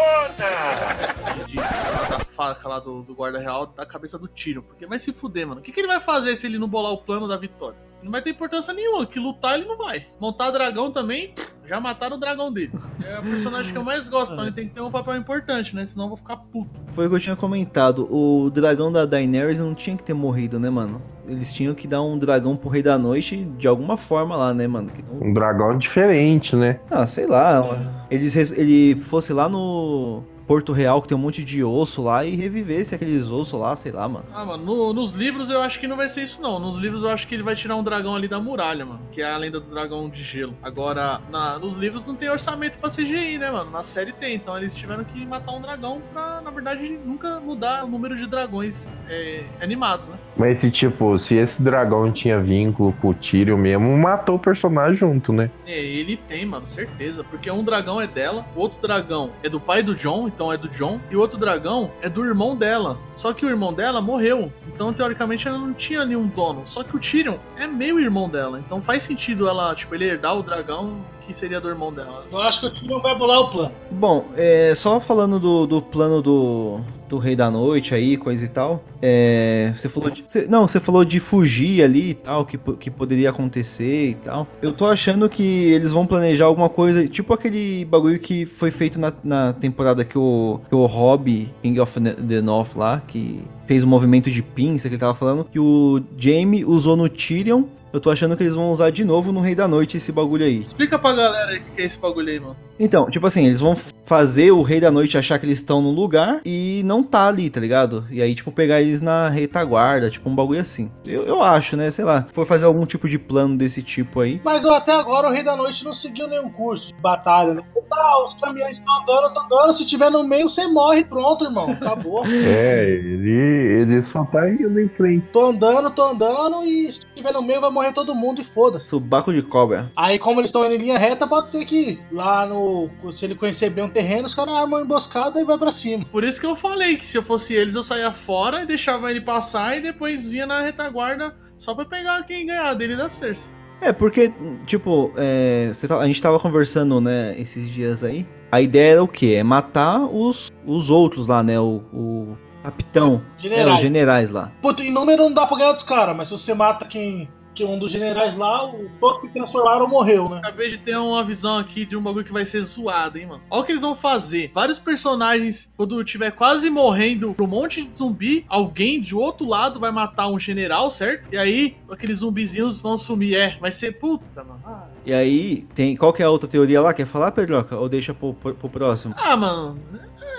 [2.09, 5.47] da faca lá do, do guarda real da cabeça do Tyrion, porque vai se fuder,
[5.47, 5.61] mano.
[5.61, 7.77] O que, que ele vai fazer se ele não bolar o plano da vitória?
[8.01, 10.05] Não vai ter importância nenhuma, que lutar ele não vai.
[10.19, 12.71] Montar dragão também, pff, já mataram o dragão dele.
[13.05, 15.75] É o personagem que eu mais gosto, então ele tem que ter um papel importante,
[15.75, 15.85] né?
[15.85, 16.69] Senão eu vou ficar puto.
[16.93, 18.07] Foi o que eu tinha comentado.
[18.13, 21.01] O dragão da Daenerys não tinha que ter morrido, né, mano?
[21.27, 24.67] Eles tinham que dar um dragão pro Rei da Noite de alguma forma lá, né,
[24.67, 24.91] mano?
[25.21, 26.79] Um dragão diferente, né?
[26.91, 27.65] Ah, sei lá.
[28.11, 32.25] Eles, res- ele fosse lá no Porto Real, que tem um monte de osso lá,
[32.25, 34.25] e revivesse aqueles ossos lá, sei lá, mano.
[34.33, 36.59] Ah, mano, no- nos livros eu acho que não vai ser isso, não.
[36.59, 38.99] Nos livros eu acho que ele vai tirar um dragão ali da muralha, mano.
[39.11, 40.53] Que é a lenda do dragão de gelo.
[40.61, 43.71] Agora, na- nos livros não tem orçamento pra CGI, né, mano?
[43.71, 44.35] Na série tem.
[44.35, 48.27] Então eles tiveram que matar um dragão pra, na verdade, nunca mudar o número de
[48.27, 50.15] dragões é, animados, né?
[50.35, 54.95] Mas se tipo, se esse dragão tinha vínculo com o Tyrion mesmo, matou o personagem
[54.95, 55.49] junto, né?
[55.65, 57.23] É, ele tem, mano, certeza.
[57.23, 60.57] Porque um dragão é dela, o outro dragão é do pai do John, então é
[60.57, 62.97] do John, e o outro dragão é do irmão dela.
[63.13, 64.51] Só que o irmão dela morreu.
[64.67, 66.63] Então, teoricamente, ela não tinha ali um dono.
[66.65, 68.59] Só que o Tyrion é meio irmão dela.
[68.59, 72.25] Então faz sentido ela, tipo, ele herdar o dragão que seria do irmão dela.
[72.31, 73.71] Eu acho que o Tyrion vai bolar o plano.
[73.91, 78.47] Bom, é, só falando do, do plano do, do Rei da Noite aí, coisa e
[78.47, 78.83] tal.
[79.01, 80.23] É, você falou de.
[80.27, 84.47] você- não, você falou de fugir ali e tal, que, que poderia acontecer e tal.
[84.61, 88.99] Eu tô achando que eles vão planejar alguma coisa, tipo aquele bagulho que foi feito
[88.99, 93.83] na, na temporada que o, que o Hobby, King of the North lá, que fez
[93.83, 97.63] o movimento de pinça que ele tava falando, que o Jaime usou no Tyrion.
[97.93, 100.43] Eu tô achando que eles vão usar de novo no Rei da Noite esse bagulho
[100.43, 100.63] aí.
[100.63, 102.57] Explica pra galera o que é esse bagulho aí, mano.
[102.83, 105.89] Então, tipo assim, eles vão fazer o Rei da Noite achar que eles estão no
[105.89, 108.05] lugar e não tá ali, tá ligado?
[108.11, 110.91] E aí, tipo, pegar eles na retaguarda, tipo, um bagulho assim.
[111.07, 111.89] Eu, eu acho, né?
[111.89, 114.41] Sei lá, for fazer algum tipo de plano desse tipo aí.
[114.43, 117.63] Mas ó, até agora o Rei da Noite não seguiu nenhum curso de batalha, né?
[117.89, 119.77] Tá, os caminhões estão andando, estão andando.
[119.77, 121.71] Se tiver no meio, você morre, pronto, irmão.
[121.71, 122.23] Acabou.
[122.43, 125.25] É, ele, ele só tá indo em frente.
[125.31, 128.87] tô andando, tô andando e se tiver no meio vai morrer todo mundo e foda-se.
[128.87, 129.91] Subaco de cobra.
[129.95, 132.72] Aí, como eles estão indo em linha reta, pode ser que lá no.
[133.13, 136.05] Se ele conhecer bem um terreno, os caras armam uma emboscada e vai pra cima.
[136.11, 139.09] Por isso que eu falei que se eu fosse eles, eu saía fora e deixava
[139.11, 143.51] ele passar e depois vinha na retaguarda só pra pegar quem ganhar dele da Cersei.
[143.81, 144.31] É, porque,
[144.65, 148.25] tipo, é, cê tá- a gente tava conversando, né, esses dias aí.
[148.49, 149.35] A ideia era o quê?
[149.37, 151.59] É matar os, os outros lá, né?
[151.59, 153.21] O, o capitão.
[153.37, 153.73] É, Generais.
[153.75, 154.51] os generais lá.
[154.61, 157.27] Puta, em número não dá pra ganhar dos caras, mas se você mata quem.
[157.53, 160.37] Que um dos generais lá, o todos que transformaram morreu, né?
[160.39, 163.41] Acabei de ter uma visão aqui de um bagulho que vai ser zoado, hein, mano.
[163.49, 164.51] Olha o que eles vão fazer.
[164.53, 169.91] Vários personagens, quando tiver quase morrendo pro monte de zumbi, alguém de outro lado vai
[169.91, 171.27] matar um general, certo?
[171.31, 173.35] E aí, aqueles zumbizinhos vão sumir.
[173.35, 174.61] É, vai ser puta, mano.
[174.65, 175.95] Ah, E aí, tem.
[175.95, 176.93] Qual que é a outra teoria lá?
[176.93, 177.77] Quer falar, Pedroca?
[177.77, 179.13] Ou deixa pro, pro, pro próximo?
[179.17, 179.79] Ah, mano.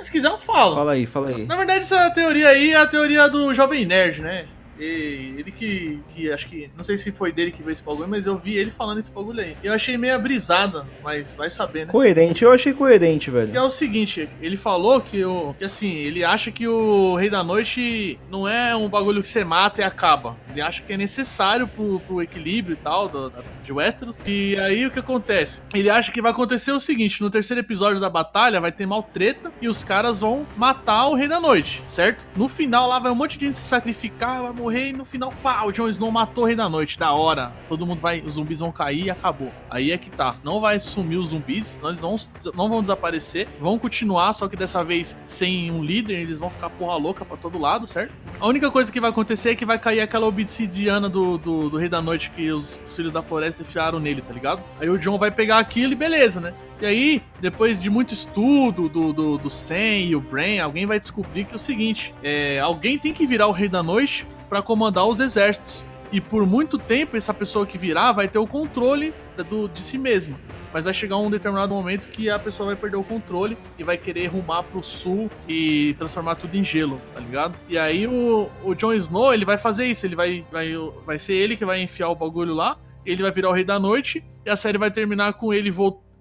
[0.03, 0.75] Se quiser, eu falo.
[0.75, 1.47] Fala aí, fala aí.
[1.47, 4.47] Na verdade, essa teoria aí é a teoria do Jovem Nerd, né?
[4.79, 6.71] E ele que, que acho que.
[6.77, 9.11] Não sei se foi dele que veio esse bagulho, mas eu vi ele falando esse
[9.11, 9.57] bagulho aí.
[9.63, 11.93] E eu achei meio brisada, mas vai saber, né?
[11.93, 13.63] Coerente, eu achei coerente, Que é velho.
[13.63, 18.19] o seguinte, ele falou que, o, que assim, ele acha que o Rei da Noite
[18.31, 20.37] não é um bagulho que você mata e acaba.
[20.51, 24.19] Ele acha que é necessário pro, pro equilíbrio e tal do, da- de Westeros.
[24.27, 25.63] E aí o que acontece?
[25.75, 29.03] Ele acha que vai acontecer o seguinte: no terceiro episódio da batalha vai ter mal
[29.03, 32.25] treta e os caras vão matar o Rei da Noite, certo?
[32.37, 35.33] No final lá vai um monte de gente se sacrificar, vai morrer e no final,
[35.43, 36.99] pá, o Jon Snow matou o Rei da Noite.
[36.99, 37.53] Da hora.
[37.69, 39.53] Todo mundo vai, os zumbis vão cair e acabou.
[39.71, 40.37] Aí é que tá.
[40.43, 42.17] Não vai sumir os zumbis, nós não,
[42.55, 46.71] não vão desaparecer, vão continuar, só que dessa vez sem um líder, eles vão ficar
[46.71, 48.13] porra louca pra todo lado, certo?
[48.41, 51.77] A única coisa que vai acontecer é que vai cair aquela obsidiana do, do, do
[51.77, 54.63] Rei da Noite que os Filhos da Floresta enfiaram nele, tá ligado?
[54.81, 56.55] Aí o John vai pegar aquilo e beleza, né?
[56.81, 60.99] E aí, depois de muito estudo do, do, do Sam e o Bran, alguém vai
[60.99, 64.63] descobrir que é o seguinte: é, alguém tem que virar o Rei da Noite pra
[64.63, 65.85] comandar os exércitos.
[66.13, 69.13] E por muito tempo, essa pessoa que virar vai ter o controle
[69.51, 70.39] do, de si mesma.
[70.73, 73.97] Mas vai chegar um determinado momento que a pessoa vai perder o controle e vai
[73.97, 77.57] querer rumar pro sul e transformar tudo em gelo, tá ligado?
[77.69, 80.73] E aí o, o Jon Snow, ele vai fazer isso, ele vai, vai,
[81.05, 83.81] vai ser ele que vai enfiar o bagulho lá, ele vai virar o Rei da
[83.81, 85.75] Noite, e a série vai terminar com ele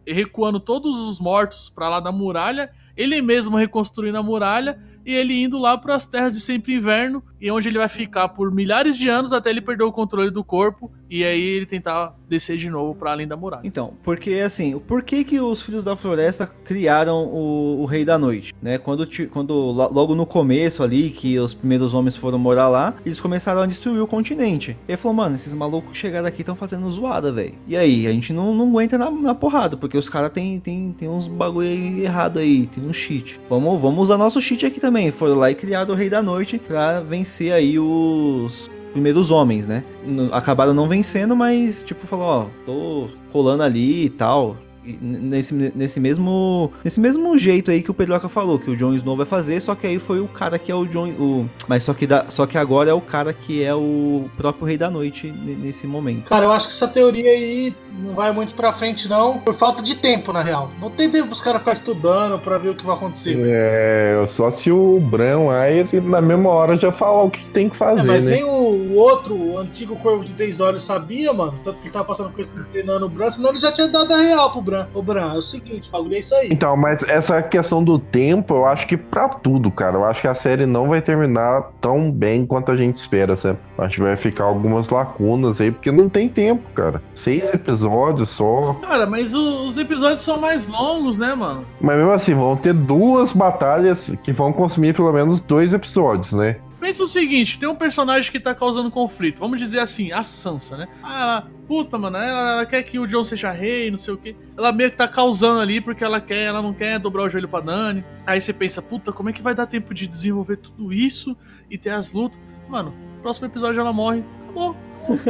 [0.07, 5.43] recuando todos os mortos pra lá da muralha, ele mesmo reconstruindo a muralha, e ele
[5.43, 8.97] indo lá para as terras de sempre inverno, e onde ele vai ficar por milhares
[8.97, 12.69] de anos até ele perder o controle do corpo, e aí ele tentar descer de
[12.69, 13.61] novo para além da muralha.
[13.65, 18.17] Então, porque assim, por que que os Filhos da Floresta criaram o, o Rei da
[18.17, 18.77] Noite, né?
[18.77, 23.19] Quando, quando lo- logo no começo ali, que os primeiros homens foram morar lá, eles
[23.19, 24.77] começaram a destruir o continente.
[24.87, 27.55] E ele falou, mano, esses malucos chegaram aqui estão fazendo zoada, velho.
[27.67, 30.95] E aí, a gente não, não aguenta na, na porrada, porque os caras tem, tem,
[30.97, 33.37] tem uns bagulho aí errado aí, tem um cheat.
[33.49, 35.11] Vamos, vamos usar nosso cheat aqui também.
[35.11, 39.83] Foram lá e criaram o Rei da Noite pra vencer aí os primeiros homens, né?
[40.31, 44.57] Acabaram não vencendo, mas tipo, falou, ó, tô colando ali e tal.
[44.85, 49.15] Nesse, nesse mesmo nesse mesmo jeito aí que o Pedroca falou, que o Jon Snow
[49.15, 51.09] vai fazer, só que aí foi o cara que é o Jon.
[51.11, 54.65] O, mas só que, da, só que agora é o cara que é o próprio
[54.67, 56.25] Rei da Noite ne- nesse momento.
[56.25, 59.81] Cara, eu acho que essa teoria aí não vai muito pra frente, não, por falta
[59.81, 60.69] de tempo, na real.
[60.81, 63.37] Não tem tempo pros caras ficar estudando pra ver o que vai acontecer.
[63.45, 67.75] É, só se o Bran aí na mesma hora já falar o que tem que
[67.75, 68.31] É, fazer, mas né?
[68.31, 71.53] nem o, o outro, o antigo Corvo de Três Olhos, sabia, mano.
[71.63, 74.11] Tanto que ele tava passando com esse treinando o Bran, senão ele já tinha dado
[74.13, 74.72] a real pro Bran.
[74.93, 76.49] Ô, Bran, é o seguinte, o bagulho é isso aí.
[76.51, 79.95] Então, mas essa questão do tempo, eu acho que pra tudo, cara.
[79.97, 83.57] Eu acho que a série não vai terminar tão bem quanto a gente espera, sabe?
[83.77, 87.01] Acho que vai ficar algumas lacunas aí, porque não tem tempo, cara.
[87.15, 88.75] Seis episódios só.
[88.81, 91.65] Cara, mas o- os episódios são mais longos, né, mano?
[91.81, 96.57] Mas mesmo assim, vão ter duas batalhas que vão consumir pelo menos dois episódios, né?
[96.83, 99.39] Pensa o seguinte, tem um personagem que tá causando conflito.
[99.39, 100.85] Vamos dizer assim, a Sansa, né?
[101.01, 104.17] Ah, ela, puta, mano, ela, ela quer que o Jon seja rei, não sei o
[104.17, 104.35] quê.
[104.57, 107.47] Ela meio que tá causando ali porque ela quer, ela não quer dobrar o joelho
[107.47, 108.03] pra Dani.
[108.27, 111.37] Aí você pensa, puta, como é que vai dar tempo de desenvolver tudo isso
[111.69, 112.37] e ter as lutas?
[112.67, 114.21] Mano, próximo episódio ela morre.
[114.41, 114.75] Acabou.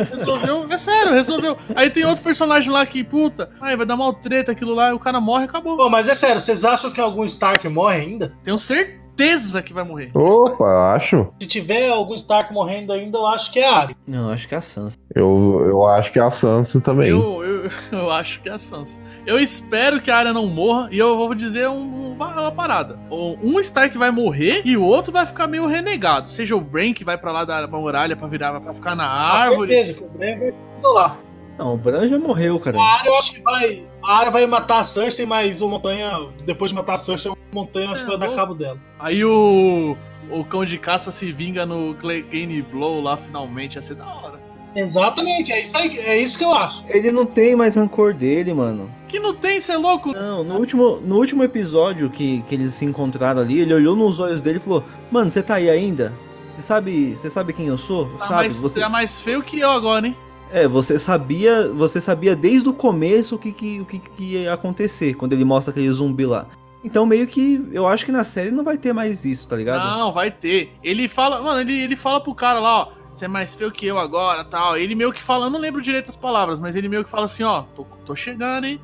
[0.10, 1.56] Resolveu, é sério, resolveu.
[1.76, 4.98] Aí tem outro personagem lá que, puta, ai, vai dar mal treta aquilo lá, o
[4.98, 5.78] cara morre, acabou.
[5.78, 8.36] Pô, mas é sério, vocês acham que algum Stark morre ainda?
[8.44, 10.12] Tenho certeza certeza que vai morrer.
[10.14, 11.28] Opa, acho.
[11.42, 13.96] Se tiver algum Stark morrendo ainda, eu acho que é a Arya.
[14.08, 14.98] Não, acho que é a Sansa.
[15.16, 17.10] Eu, eu acho que é a Sansa também.
[17.10, 19.00] Eu, eu, eu acho que é a Sansa.
[19.26, 22.98] Eu espero que a área não morra e eu vou dizer um- uma, uma parada.
[23.12, 26.32] Um Stark vai morrer e o outro vai ficar meio renegado.
[26.32, 29.12] Seja o Bran que vai pra lá da muralha pra virar, pra ficar na Com
[29.12, 29.74] árvore.
[29.74, 31.18] certeza que o Bran vai se lá.
[31.58, 32.80] Não, o Bran já morreu, cara.
[32.80, 33.84] A Arya eu acho que vai.
[34.04, 37.38] A Arya vai matar a Cersei, mas o Montanha, depois de matar a Cersei, o
[37.54, 38.78] Montanha acho que vai dar é cabo dela.
[39.00, 39.96] Aí o,
[40.32, 43.76] o cão de caça se vinga no Clegane Blow lá finalmente.
[43.76, 44.44] Ia ser da hora.
[44.76, 46.84] Exatamente, é isso, aí, é isso que eu acho.
[46.88, 48.90] Ele não tem mais rancor dele, mano.
[49.08, 50.14] Que não tem, cê é louco?
[50.14, 54.20] Não, no último, no último episódio que, que eles se encontraram ali, ele olhou nos
[54.20, 56.12] olhos dele e falou: Mano, você tá aí ainda?
[56.56, 58.06] Você sabe, você sabe quem eu sou?
[58.18, 58.36] Tá, sabe?
[58.36, 60.16] mais, Você, tá mais feio que eu agora, hein?
[60.54, 64.54] É, você sabia, você sabia desde o começo o que, que, o que, que ia
[64.54, 66.46] acontecer quando ele mostra aquele zumbi lá.
[66.84, 69.84] Então meio que eu acho que na série não vai ter mais isso, tá ligado?
[69.84, 70.78] Não, vai ter.
[70.84, 72.92] Ele fala, mano, ele, ele fala pro cara lá, ó.
[73.12, 74.78] Você é mais feio que eu agora, tal.
[74.78, 77.26] Ele meio que fala, eu não lembro direito as palavras, mas ele meio que fala
[77.26, 78.80] assim, ó, tô, tô chegando, hein?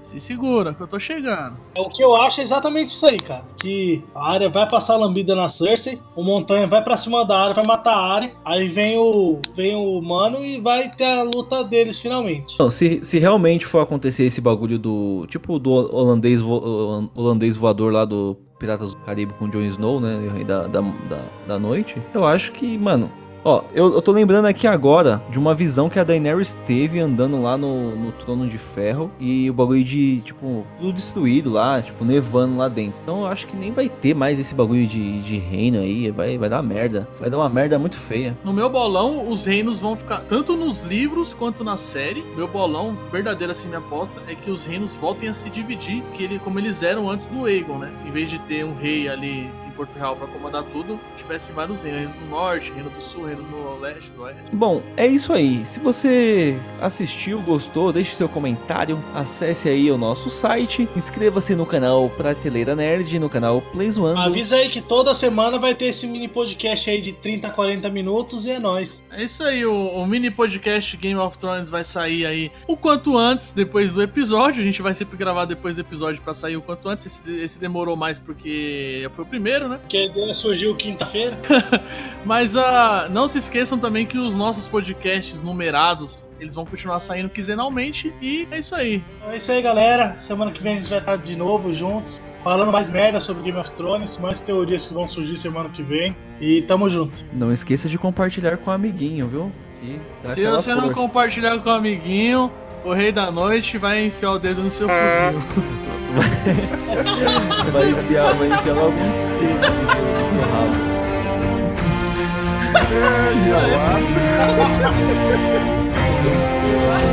[0.00, 1.56] Se segura, que eu tô chegando.
[1.74, 3.44] É, O que eu acho é exatamente isso aí, cara.
[3.60, 7.36] Que a Arya vai passar a lambida na Cersei, o Montanha vai pra cima da
[7.38, 11.22] Arya, vai matar a Arya, aí vem o, vem o Mano e vai ter a
[11.22, 12.56] luta deles finalmente.
[12.58, 15.26] Não, se, se realmente for acontecer esse bagulho do.
[15.28, 20.44] Tipo do holandês, vo- holandês voador lá do Piratas do Caribe com Jon Snow, né?
[20.46, 21.96] Da, da, da, da noite.
[22.14, 23.10] Eu acho que, mano.
[23.44, 27.40] Ó, eu, eu tô lembrando aqui agora de uma visão que a Daenerys teve andando
[27.40, 32.04] lá no, no trono de ferro e o bagulho de, tipo, tudo destruído lá, tipo,
[32.04, 33.00] nevando lá dentro.
[33.02, 36.36] Então eu acho que nem vai ter mais esse bagulho de, de reino aí, vai,
[36.36, 37.08] vai dar merda.
[37.18, 38.36] Vai dar uma merda muito feia.
[38.44, 42.22] No meu bolão, os reinos vão ficar tanto nos livros quanto na série.
[42.36, 46.24] Meu bolão, verdadeira assim minha aposta, é que os reinos voltem a se dividir, que
[46.24, 47.90] ele, como eles eram antes do Aegon, né?
[48.06, 49.48] Em vez de ter um rei ali
[49.80, 53.42] Porto Real pra comandar tudo, tivesse vários reinos, reino do norte, reino do sul, reino
[53.42, 54.42] do leste, do oeste.
[54.52, 55.64] Bom, é isso aí.
[55.64, 62.10] Se você assistiu, gostou, deixe seu comentário, acesse aí o nosso site, inscreva-se no canal
[62.10, 64.20] Prateleira Nerd, no canal Play Zoando.
[64.20, 67.88] Avisa aí que toda semana vai ter esse mini podcast aí de 30 a 40
[67.88, 69.02] minutos e é nóis.
[69.10, 73.16] É isso aí, o, o mini podcast Game of Thrones vai sair aí o quanto
[73.16, 74.60] antes, depois do episódio.
[74.60, 77.06] A gente vai sempre gravar depois do episódio pra sair o quanto antes.
[77.06, 79.78] Esse, esse demorou mais porque foi o primeiro, né?
[79.78, 81.38] Porque a ideia surgiu quinta-feira.
[82.24, 87.28] Mas ah, não se esqueçam também que os nossos podcasts numerados, eles vão continuar saindo
[87.28, 88.12] quinzenalmente.
[88.20, 89.02] E é isso aí.
[89.28, 90.18] É isso aí, galera.
[90.18, 92.20] Semana que vem a gente vai estar de novo juntos.
[92.42, 96.16] Falando mais merda sobre Game of Thrones, mais teorias que vão surgir semana que vem.
[96.40, 97.22] E tamo junto.
[97.32, 99.52] Não esqueça de compartilhar com o amiguinho, viu?
[99.82, 102.50] E Se você não compartilhar com o amiguinho,
[102.84, 105.90] o rei da noite vai enfiar o dedo no seu fuzil.
[107.72, 110.90] vai espiar, vai enfiar logo um espelho no seu rabo.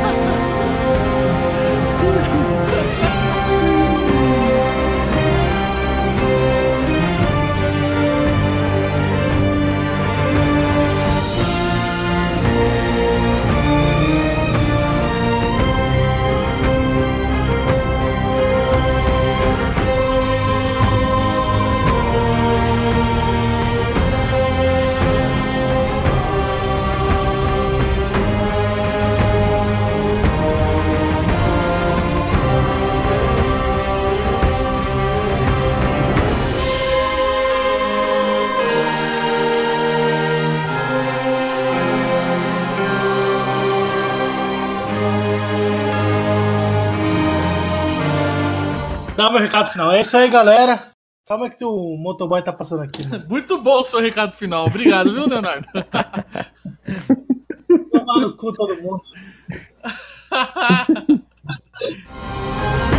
[0.02, 0.27] Dá
[49.38, 49.92] meu recado final.
[49.92, 50.90] É isso aí, galera.
[51.26, 53.06] Calma que o motoboy tá passando aqui.
[53.06, 53.26] mano.
[53.28, 54.66] Muito bom o seu recado final.
[54.66, 55.66] Obrigado, viu, Leonardo?
[57.92, 59.02] Tomar no cu todo mundo.